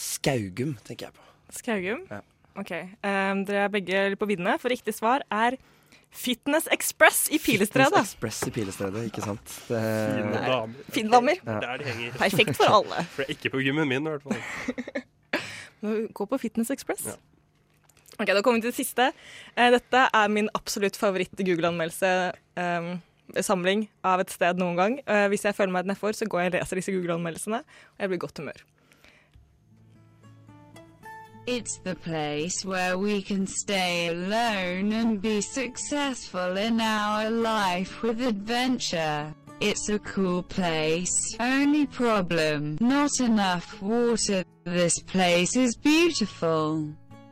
Skaugum, 0.00 0.76
tenker 0.86 1.10
jeg 1.10 1.16
på. 1.16 1.26
Skaugum? 1.52 2.04
Ja. 2.10 2.22
OK. 2.56 2.70
Um, 3.04 3.44
dere 3.44 3.66
er 3.66 3.72
begge 3.72 4.04
litt 4.12 4.20
på 4.20 4.28
viddene, 4.30 4.56
for 4.62 4.72
riktig 4.72 4.94
svar 4.96 5.24
er 5.32 5.58
Fitness 6.14 6.68
Express 6.70 7.26
i 7.34 7.40
Pilestredet. 7.42 7.90
Fitness 7.90 8.12
Express 8.14 8.42
i 8.46 8.50
Pilestredet, 8.54 9.04
ikke 9.10 9.24
sant? 9.24 9.54
Det... 9.68 9.80
Fine 9.82 10.42
damer. 10.46 10.74
Fine 10.94 11.10
damer. 11.10 11.40
Ja. 11.42 11.58
Der 11.60 11.82
de 11.82 11.84
henger. 11.90 12.16
Perfekt 12.18 12.56
for 12.56 12.70
alle. 12.70 13.04
For 13.16 13.22
det 13.24 13.28
er 13.28 13.34
ikke 13.34 13.50
på 13.56 13.62
gymmen 13.66 13.90
min, 13.90 14.06
i 14.06 14.14
hvert 14.14 14.22
fall. 14.22 14.38
Gå 16.14 16.26
på 16.30 16.38
Fitness 16.38 16.70
Express. 16.70 17.18
Ok, 18.14 18.30
Da 18.30 18.40
kommer 18.40 18.60
vi 18.60 18.68
til 18.68 18.70
det 18.70 18.78
siste. 18.78 19.10
Eh, 19.58 19.70
Dette 19.74 20.06
er 20.14 20.28
min 20.30 20.48
absolutt 20.54 20.96
favoritt-Google-anmeldelse-samling 23.32 23.88
av 24.04 24.20
et 24.20 24.30
sted 24.30 24.56
noen 24.58 24.76
gang. 24.76 25.00
Eh, 25.06 25.28
Hvis 25.28 25.44
jeg 25.44 25.54
føler 25.54 25.72
meg 25.72 25.86
nedfor, 25.86 26.12
så 26.12 26.26
går 26.26 26.40
jeg 26.40 26.52
og 26.54 26.60
leser 26.60 26.76
disse 26.76 26.92
Google-anmeldelsene, 26.92 27.56
og 27.58 27.98
jeg 27.98 28.08
blir 28.08 28.16
i 28.16 28.18
godt 28.18 28.38
humør. 28.38 28.64
It's 31.46 31.78
the 31.84 31.94
place 31.94 32.64
where 32.64 32.96
we 32.96 33.20
can 33.20 33.46
stay 33.46 34.08
alone 34.08 34.92
and 34.92 35.20
be 35.20 35.42
successful 35.42 36.56
in 36.56 36.80
our 36.80 37.28
life 37.28 38.02
with 38.02 38.26
adventure. 38.26 39.34
It's 39.60 39.88
a 39.90 39.98
cool 39.98 40.42
place. 40.42 41.36
Only 41.38 41.86
problem, 41.86 42.78
not 42.80 43.20
enough 43.20 43.82
water. 43.82 44.42
This 44.64 44.98
place 45.00 45.54
is 45.54 45.76
beautiful. 45.76 46.88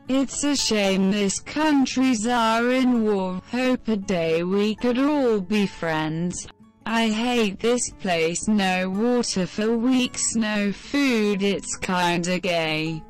It's 0.09 0.43
a 0.43 0.55
shame 0.55 1.11
this 1.11 1.39
countries 1.39 2.27
are 2.27 2.69
in 2.69 3.03
war. 3.03 3.41
Hope 3.51 3.87
a 3.87 3.95
day 3.95 4.43
we 4.43 4.75
could 4.75 4.99
all 4.99 5.39
be 5.39 5.65
friends. 5.65 6.45
I 6.85 7.07
hate 7.07 7.59
this 7.59 7.89
place. 8.01 8.45
No 8.49 8.89
water 8.89 9.47
for 9.47 9.77
weeks, 9.77 10.35
no 10.35 10.73
food. 10.73 11.41
It's 11.41 11.77
kinda 11.77 12.39
gay. 12.39 13.01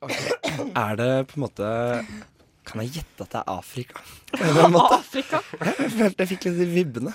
Er 0.74 0.96
det 0.96 1.26
på 1.26 1.36
en 1.36 1.40
måte 1.40 1.68
Kan 2.64 2.80
jeg 2.80 2.90
gjette 2.90 3.24
at 3.24 3.32
det 3.32 3.40
er 3.40 3.50
Afrika? 3.52 4.00
På 4.32 4.40
en 4.40 4.48
eller 4.48 4.64
annen 4.64 4.72
måte. 4.72 4.94
Afrika? 4.94 5.40
Jeg 5.60 5.90
følte 5.92 6.22
jeg 6.22 6.28
fikk 6.28 6.44
litt 6.48 6.58
de 6.60 6.66
vibbene. 6.72 7.12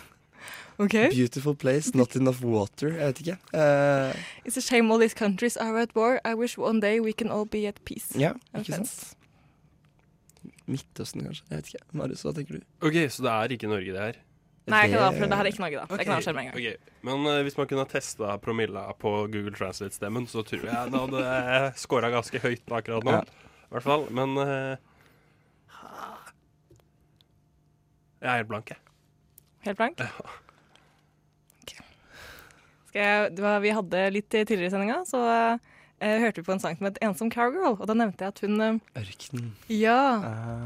Ok. 0.80 0.94
Beautiful 1.12 1.56
place, 1.60 1.92
not 1.98 2.16
enough 2.16 2.40
water. 2.46 2.88
Jeg 2.96 3.08
vet 3.12 3.20
ikke. 3.26 3.38
Uh, 3.52 4.14
It's 4.48 4.56
a 4.58 4.64
shame 4.64 4.92
all 4.92 5.00
these 5.02 5.14
countries 5.18 5.58
are 5.60 5.76
at 5.82 5.92
war. 5.96 6.22
I 6.24 6.34
wish 6.40 6.58
one 6.58 6.80
day 6.80 7.00
we 7.04 7.12
can 7.14 7.30
all 7.32 7.46
be 7.46 7.66
at 7.68 7.82
peace. 7.86 8.14
ja, 8.20 8.32
ikke 8.56 8.78
sant? 8.80 9.16
Midtøsten, 10.70 11.26
kanskje. 11.26 11.44
Jeg 11.50 11.58
vet 11.58 11.68
ikke. 11.74 11.86
Marius, 12.00 12.24
hva 12.24 12.32
tenker 12.38 12.60
du? 12.60 12.66
OK, 12.86 12.96
så 13.12 13.26
det 13.26 13.32
er 13.36 13.56
ikke 13.58 13.68
Norge, 13.68 13.92
det 13.92 14.00
her? 14.06 14.20
Nei, 14.70 14.84
ikke 14.86 15.00
da, 15.02 15.10
for 15.18 15.26
det 15.26 15.38
her 15.40 15.48
er 15.48 15.52
ikke 15.52 15.64
Norge, 15.66 15.78
da. 15.82 15.98
Det 15.98 16.06
kan 16.06 16.16
avsløre 16.20 16.36
med 16.38 16.44
en 16.46 16.50
gang. 16.52 16.58
Okay. 16.62 16.96
Men 17.10 17.26
uh, 17.28 17.40
hvis 17.48 17.58
man 17.58 17.68
kunne 17.68 17.84
ha 17.84 17.90
testa 17.90 18.36
promilla 18.38 18.84
på 19.02 19.14
Google 19.34 19.56
Translate-stemmen, 19.58 20.28
så 20.30 20.44
tror 20.46 20.68
jeg 20.70 20.92
det 20.94 21.00
hadde 21.02 21.72
scora 21.82 22.12
ganske 22.14 22.40
høyt 22.44 22.76
akkurat 22.80 23.04
nå. 23.08 23.18
Ja. 23.20 23.48
I 23.66 23.74
hvert 23.76 23.88
fall. 23.88 24.06
Men 24.14 24.38
uh, 24.38 24.78
Jeg 28.22 28.30
er 28.30 28.38
helt 28.44 28.48
blank, 28.52 28.70
jeg. 28.70 28.78
Helt 29.66 29.78
blank? 29.80 30.00
Ok. 30.06 30.38
Var, 33.00 33.60
vi 33.64 33.70
hadde 33.76 34.06
litt 34.12 34.30
tidligere 34.30 34.68
i 34.68 34.74
sendinga, 34.74 34.98
så 35.08 35.20
eh, 36.02 36.16
hørte 36.24 36.42
vi 36.42 36.46
på 36.48 36.54
en 36.56 36.60
sang 36.64 36.78
som 36.78 36.86
het 36.88 36.98
'Ensom 37.02 37.30
Cowgirl', 37.32 37.80
og 37.80 37.86
da 37.88 37.94
nevnte 37.94 38.24
jeg 38.24 38.28
at 38.34 38.40
hun 38.40 38.62
eh, 38.62 38.80
Ørkenen. 39.02 39.52
Ja. 39.68 40.00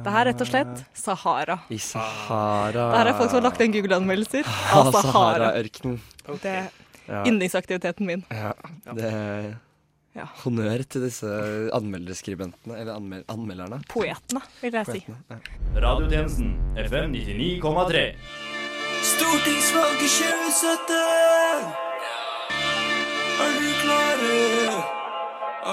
Det 0.04 0.12
her 0.14 0.22
er 0.22 0.32
rett 0.34 0.42
og 0.42 0.48
slett 0.48 0.86
Sahara. 0.94 1.60
I 1.70 1.78
Sahara. 1.78 2.88
Det 2.92 2.98
her 3.00 3.08
er 3.08 3.18
folk 3.18 3.30
som 3.30 3.42
har 3.42 3.50
lagt 3.52 3.62
inn 3.62 3.72
Google-anmeldelser 3.74 4.44
Ah, 4.46 4.80
av 4.82 4.92
Sahara. 4.94 5.12
Sahara-ørkenen. 5.52 6.00
Det 6.42 6.46
er 6.46 6.70
Ja. 7.08 7.24
yndlingsaktiviteten 7.26 8.06
min. 8.06 8.24
Ja, 8.32 8.54
det 8.94 9.56
Ja. 10.16 10.26
Honnør 10.46 10.84
til 10.88 11.02
disse 11.02 11.26
anmelderskribentene, 11.74 12.78
eller 12.78 12.94
anmel 12.94 13.24
anmelderne. 13.28 13.82
Poetene, 13.90 14.42
vil 14.62 14.72
jeg 14.72 14.86
si. 14.86 15.06
Ja. 15.10 15.38
Radiotjenesten 15.82 16.54
FM 16.78 17.12
99,3. 17.16 18.14
Stortingsvalget 19.02 20.10
2017! 20.10 21.83
Er 23.44 23.52
vi 23.60 23.72
klare? 23.84 24.84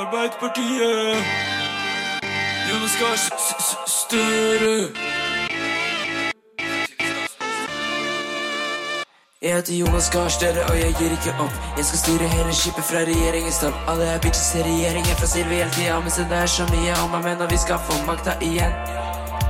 Arbeiderpartiet! 0.01 1.25
Jonas 2.71 2.95
Gahr 3.01 3.17
Støre! 3.87 4.75
Jeg 9.43 9.55
heter 9.57 9.75
Jonas 9.75 10.11
Gahr 10.11 10.29
Støre, 10.29 10.65
og 10.71 10.79
jeg 10.79 10.95
gir 10.99 11.11
ikke 11.11 11.35
opp. 11.41 11.55
Jeg 11.77 11.85
skal 11.85 11.99
styre 11.99 12.29
hele 12.29 12.55
skipet 12.55 12.85
fra 12.85 13.05
regjeringens 13.09 13.59
topp. 13.59 13.77
Alle 13.89 14.05
er 14.05 14.19
bitches 14.25 14.51
til 14.53 14.63
regjeringen 14.63 15.17
fra 15.21 15.27
Silvi 15.27 15.55
hele 15.55 15.71
tida, 15.71 16.01
men 16.01 16.11
se 16.11 16.27
det 16.33 16.39
er 16.43 16.47
så 16.47 16.67
mye 16.73 16.99
om 17.05 17.15
meg, 17.15 17.25
men 17.25 17.51
vi 17.51 17.59
skal 17.65 17.81
få 17.87 17.97
makta 18.07 18.37
igjen. 18.49 18.75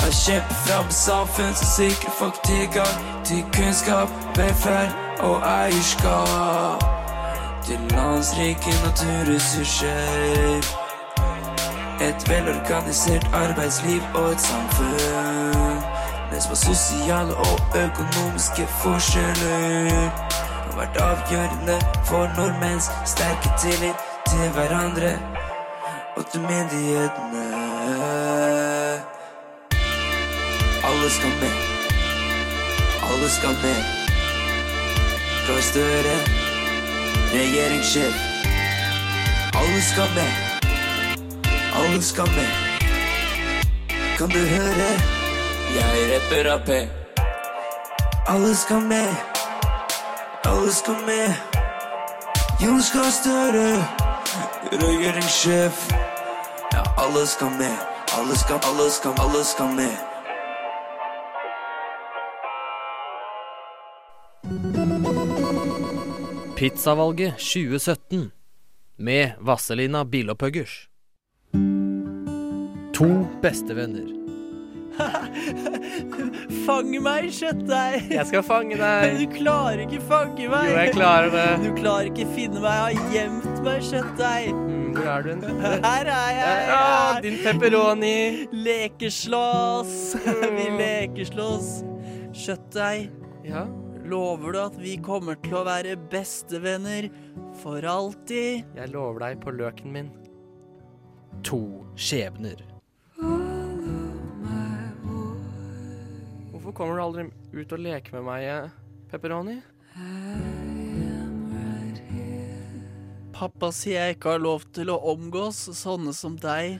Jeg 0.00 0.12
kjemper 0.24 0.54
fram 0.66 0.90
samfunn 0.90 1.54
som 1.54 1.66
sikrer 1.76 2.10
folk 2.18 2.34
tilgang 2.44 3.24
til 3.24 3.44
kunnskap, 3.54 4.08
velferd 4.36 4.90
og 5.20 5.42
eierskap. 5.46 6.84
Til 7.66 7.78
landsrike 7.90 8.70
naturressurser. 8.84 10.62
Et 12.00 12.30
velorganisert 12.30 13.26
arbeidsliv 13.32 14.02
og 14.14 14.32
et 14.32 14.40
samfunn 14.40 15.82
Mens 16.32 16.46
på 16.46 16.54
sosiale 16.54 17.36
og 17.36 17.58
økonomiske 17.86 18.66
forskjeller 18.82 20.10
avgjørende 21.08 21.76
for 22.04 22.28
nordmenns 22.36 22.86
sterke 23.12 23.50
tillit 23.62 23.98
til 24.28 24.50
hverandre 24.56 25.12
og 26.16 26.22
til 26.30 26.40
myndighetene. 26.40 27.44
Alle 30.88 31.10
skal 31.16 31.32
med. 31.42 31.54
Alle 33.08 33.28
skal 33.36 33.54
med. 33.64 33.80
Gahr 35.46 35.62
Støre, 35.70 36.16
regjeringssjef. 37.32 38.14
Alle 39.60 39.80
skal 39.90 40.10
med. 40.18 40.30
Alle 41.78 42.02
skal 42.02 42.28
med. 42.36 42.50
Kan 44.18 44.28
du 44.28 44.38
høre? 44.38 44.90
Jeg 45.78 45.96
rapper 46.12 46.52
Ap. 46.54 46.68
Alle 48.28 48.56
skal 48.56 48.80
med. 48.80 49.37
Alle 50.58 50.72
skal 50.72 50.94
med. 51.06 51.34
Jonas 52.64 52.90
Gahr 52.92 53.10
Støre, 53.10 53.68
regjeringssjef. 54.72 55.90
Ja, 56.72 56.82
alle 57.04 57.26
skal 57.26 57.50
med. 57.50 57.76
Alle 58.18 58.38
skal, 58.38 58.58
alle 58.68 58.90
skal, 58.90 59.12
alle 59.24 59.44
skal 59.44 59.66
med. 59.78 59.94
Pizzavalget 66.56 67.32
2017 67.32 68.32
med 68.98 69.30
Vasselina 69.40 70.04
Bilopphøggers. 70.04 70.88
To 72.94 73.26
bestevenner. 73.42 74.27
Fang 76.66 76.90
meg, 77.02 77.28
kjøttdeig! 77.34 78.08
Jeg 78.12 78.26
skal 78.30 78.44
fange 78.46 78.78
deg. 78.80 79.14
Du 79.22 79.26
klarer 79.32 79.84
ikke 79.84 80.00
fange 80.08 80.48
meg. 80.50 80.70
Jo, 80.70 80.76
jeg 80.82 80.94
klarer 80.96 81.30
det. 81.34 81.46
Du 81.64 81.70
klarer 81.78 82.10
ikke 82.10 82.26
finne 82.34 82.62
meg. 82.62 82.74
Jeg 82.74 82.84
har 82.84 83.12
gjemt 83.14 83.62
meg, 83.66 83.82
kjøttdeig. 83.88 84.52
Hvor 84.98 85.10
er 85.12 85.26
du? 85.26 85.28
hen? 85.32 85.42
Her 85.84 86.10
er 86.14 86.30
jeg. 86.38 86.62
Ja, 86.70 87.20
din 87.24 87.36
pepperoni. 87.44 88.14
Lekeslåss. 88.52 89.98
Vi 90.56 90.70
lekeslåss. 90.78 91.68
Kjøttdeig. 92.36 93.10
Ja? 93.48 93.66
Lover 94.08 94.54
du 94.56 94.60
at 94.62 94.76
vi 94.80 94.94
kommer 95.04 95.36
til 95.44 95.58
å 95.58 95.66
være 95.68 95.98
bestevenner 96.08 97.10
for 97.60 97.84
alltid? 97.84 98.64
Jeg 98.78 98.92
lover 98.94 99.26
deg 99.26 99.42
på 99.42 99.52
løken 99.52 99.92
min. 99.92 100.08
To 101.44 101.60
skjebner. 101.98 102.77
Kommer 106.78 106.94
du 106.96 107.02
aldri 107.02 107.24
ut 107.58 107.72
og 107.74 107.80
leker 107.82 108.14
med 108.18 108.24
meg, 108.28 108.44
eh, 108.46 108.70
pepperoni? 109.10 109.56
Pappa 113.34 113.70
sier 113.74 113.98
jeg 113.98 114.16
ikke 114.16 114.36
har 114.36 114.42
lov 114.42 114.62
til 114.74 114.90
å 114.90 114.98
omgås 115.12 115.58
sånne 115.74 116.14
som 116.14 116.36
deg. 116.38 116.78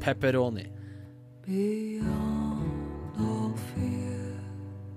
Pepperoni. 0.00 0.66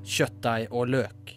Kjøttdeig 0.09 0.67
og 0.71 0.89
løk. 0.95 1.35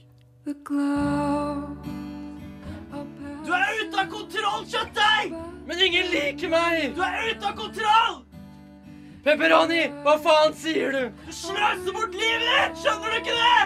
Du 3.42 3.50
er 3.52 3.70
ute 3.82 3.98
av 3.98 4.06
kontroll, 4.10 4.66
kjøttdeig! 4.70 5.34
Men 5.66 5.82
ingen 5.86 6.12
liker 6.14 6.50
meg! 6.50 6.94
Du 6.94 7.02
er 7.02 7.30
ute 7.30 7.46
av 7.46 7.56
kontroll! 7.58 8.31
Pepperoni, 9.22 9.84
hva 10.02 10.16
faen 10.18 10.54
sier 10.58 10.90
du? 10.90 11.02
Du 11.28 11.34
sløser 11.34 11.94
bort 11.94 12.14
livet 12.18 12.42
ditt! 12.42 12.80
Skjønner 12.82 13.12
du 13.12 13.16
ikke 13.20 13.34
det? 13.38 13.60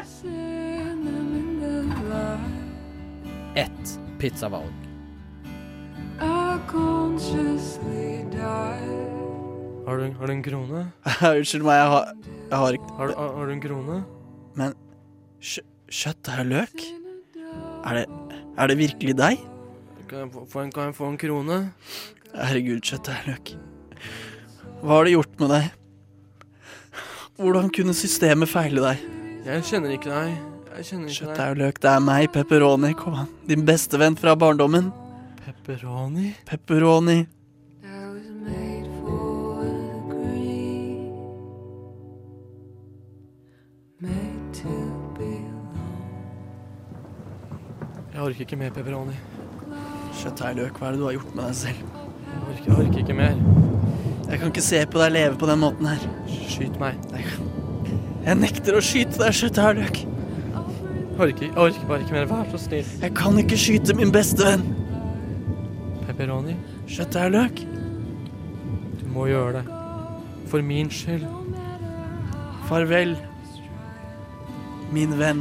Ett 3.62 3.94
pizzavalg. 4.20 4.74
Har 9.86 9.96
du, 9.96 10.04
har 10.18 10.26
du 10.26 10.32
en 10.34 10.42
krone? 10.44 10.82
Unnskyld 11.38 11.64
meg, 11.64 11.78
jeg 11.78 11.88
har, 11.94 12.10
jeg 12.50 12.58
har 12.60 12.76
ikke 12.76 12.90
Har 12.98 13.06
du, 13.08 13.14
har, 13.16 13.30
har 13.38 13.44
du 13.48 13.52
en 13.54 13.62
krone? 13.64 13.96
Men 14.60 14.74
kjø 15.40 16.12
er 16.34 16.44
løk? 16.50 16.84
Er 17.86 18.02
det, 18.02 18.04
er 18.58 18.66
det 18.68 18.76
virkelig 18.82 19.16
deg? 19.16 19.40
Kan 20.10 20.26
jeg, 20.26 20.28
få, 20.52 20.66
kan 20.68 20.90
jeg 20.90 20.98
få 21.00 21.08
en 21.14 21.18
krone? 21.24 21.58
Herregud, 22.34 22.84
kjøtt 22.84 23.08
er 23.14 23.24
løk. 23.30 23.56
Hva 24.82 24.98
har 24.98 25.06
det 25.06 25.14
gjort 25.16 25.40
med 25.40 25.52
deg? 25.54 25.70
Hvordan 27.36 27.70
kunne 27.74 27.94
systemet 27.96 28.48
feile 28.48 28.82
deg? 28.84 29.06
Jeg 29.46 29.64
kjenner 29.70 29.94
ikke 29.96 30.10
deg. 30.12 30.36
Jeg 30.76 30.88
kjenner 30.90 31.08
ikke 31.08 31.20
Kjøttdeig 31.22 31.54
og 31.54 31.60
løk, 31.62 31.80
det 31.82 31.90
er 31.92 32.02
meg, 32.04 32.28
Pepperoni. 32.34 32.92
Kom 32.98 33.16
an. 33.22 33.30
Din 33.48 33.64
bestevenn 33.68 34.18
fra 34.20 34.36
barndommen. 34.36 34.92
Pepperoni? 35.44 36.34
Pepperoni. 36.48 37.22
Jeg 48.16 48.24
orker 48.24 48.40
ikke 48.40 48.56
mer 48.56 48.70
pepperoni. 48.72 49.12
Kjøttdeig 50.16 50.54
og 50.54 50.56
løk, 50.62 50.78
hva 50.80 50.88
er 50.88 50.96
det 50.96 51.00
du 51.02 51.04
har 51.04 51.16
gjort 51.18 51.34
med 51.36 51.44
deg 51.44 51.54
selv? 51.60 51.86
Jeg 52.32 52.42
orker, 52.48 52.66
jeg 52.66 52.76
orker 52.86 53.02
ikke 53.04 53.18
mer. 53.20 53.65
Jeg 54.26 54.40
kan 54.40 54.50
ikke 54.50 54.64
se 54.64 54.80
på 54.90 54.98
deg 55.00 55.12
leve 55.14 55.38
på 55.38 55.46
den 55.48 55.60
måten 55.62 55.86
her. 55.86 56.02
Skyt 56.50 56.78
meg. 56.82 56.98
Jeg 58.26 58.38
nekter 58.40 58.74
å 58.78 58.82
skyte 58.82 59.20
deg, 59.20 59.34
skjøtterløk. 59.38 60.00
Orker, 61.16 61.52
orker 61.56 61.86
bare 61.88 62.02
ikke 62.04 62.16
mer. 62.16 62.26
Vær 62.28 62.50
så 62.52 62.58
snill. 62.60 62.88
Jeg 63.02 63.14
kan 63.16 63.38
ikke 63.40 63.56
skyte 63.60 63.94
min 63.96 64.10
beste 64.12 64.42
venn. 64.44 64.66
Pepperoni, 66.06 66.56
Skjøtterløk. 66.90 67.62
du 69.00 69.06
må 69.14 69.28
gjøre 69.30 69.60
det. 69.60 69.64
For 70.50 70.62
min 70.62 70.90
skyld. 70.90 71.24
Farvel. 72.68 73.16
min 74.92 75.18
venn. 75.18 75.40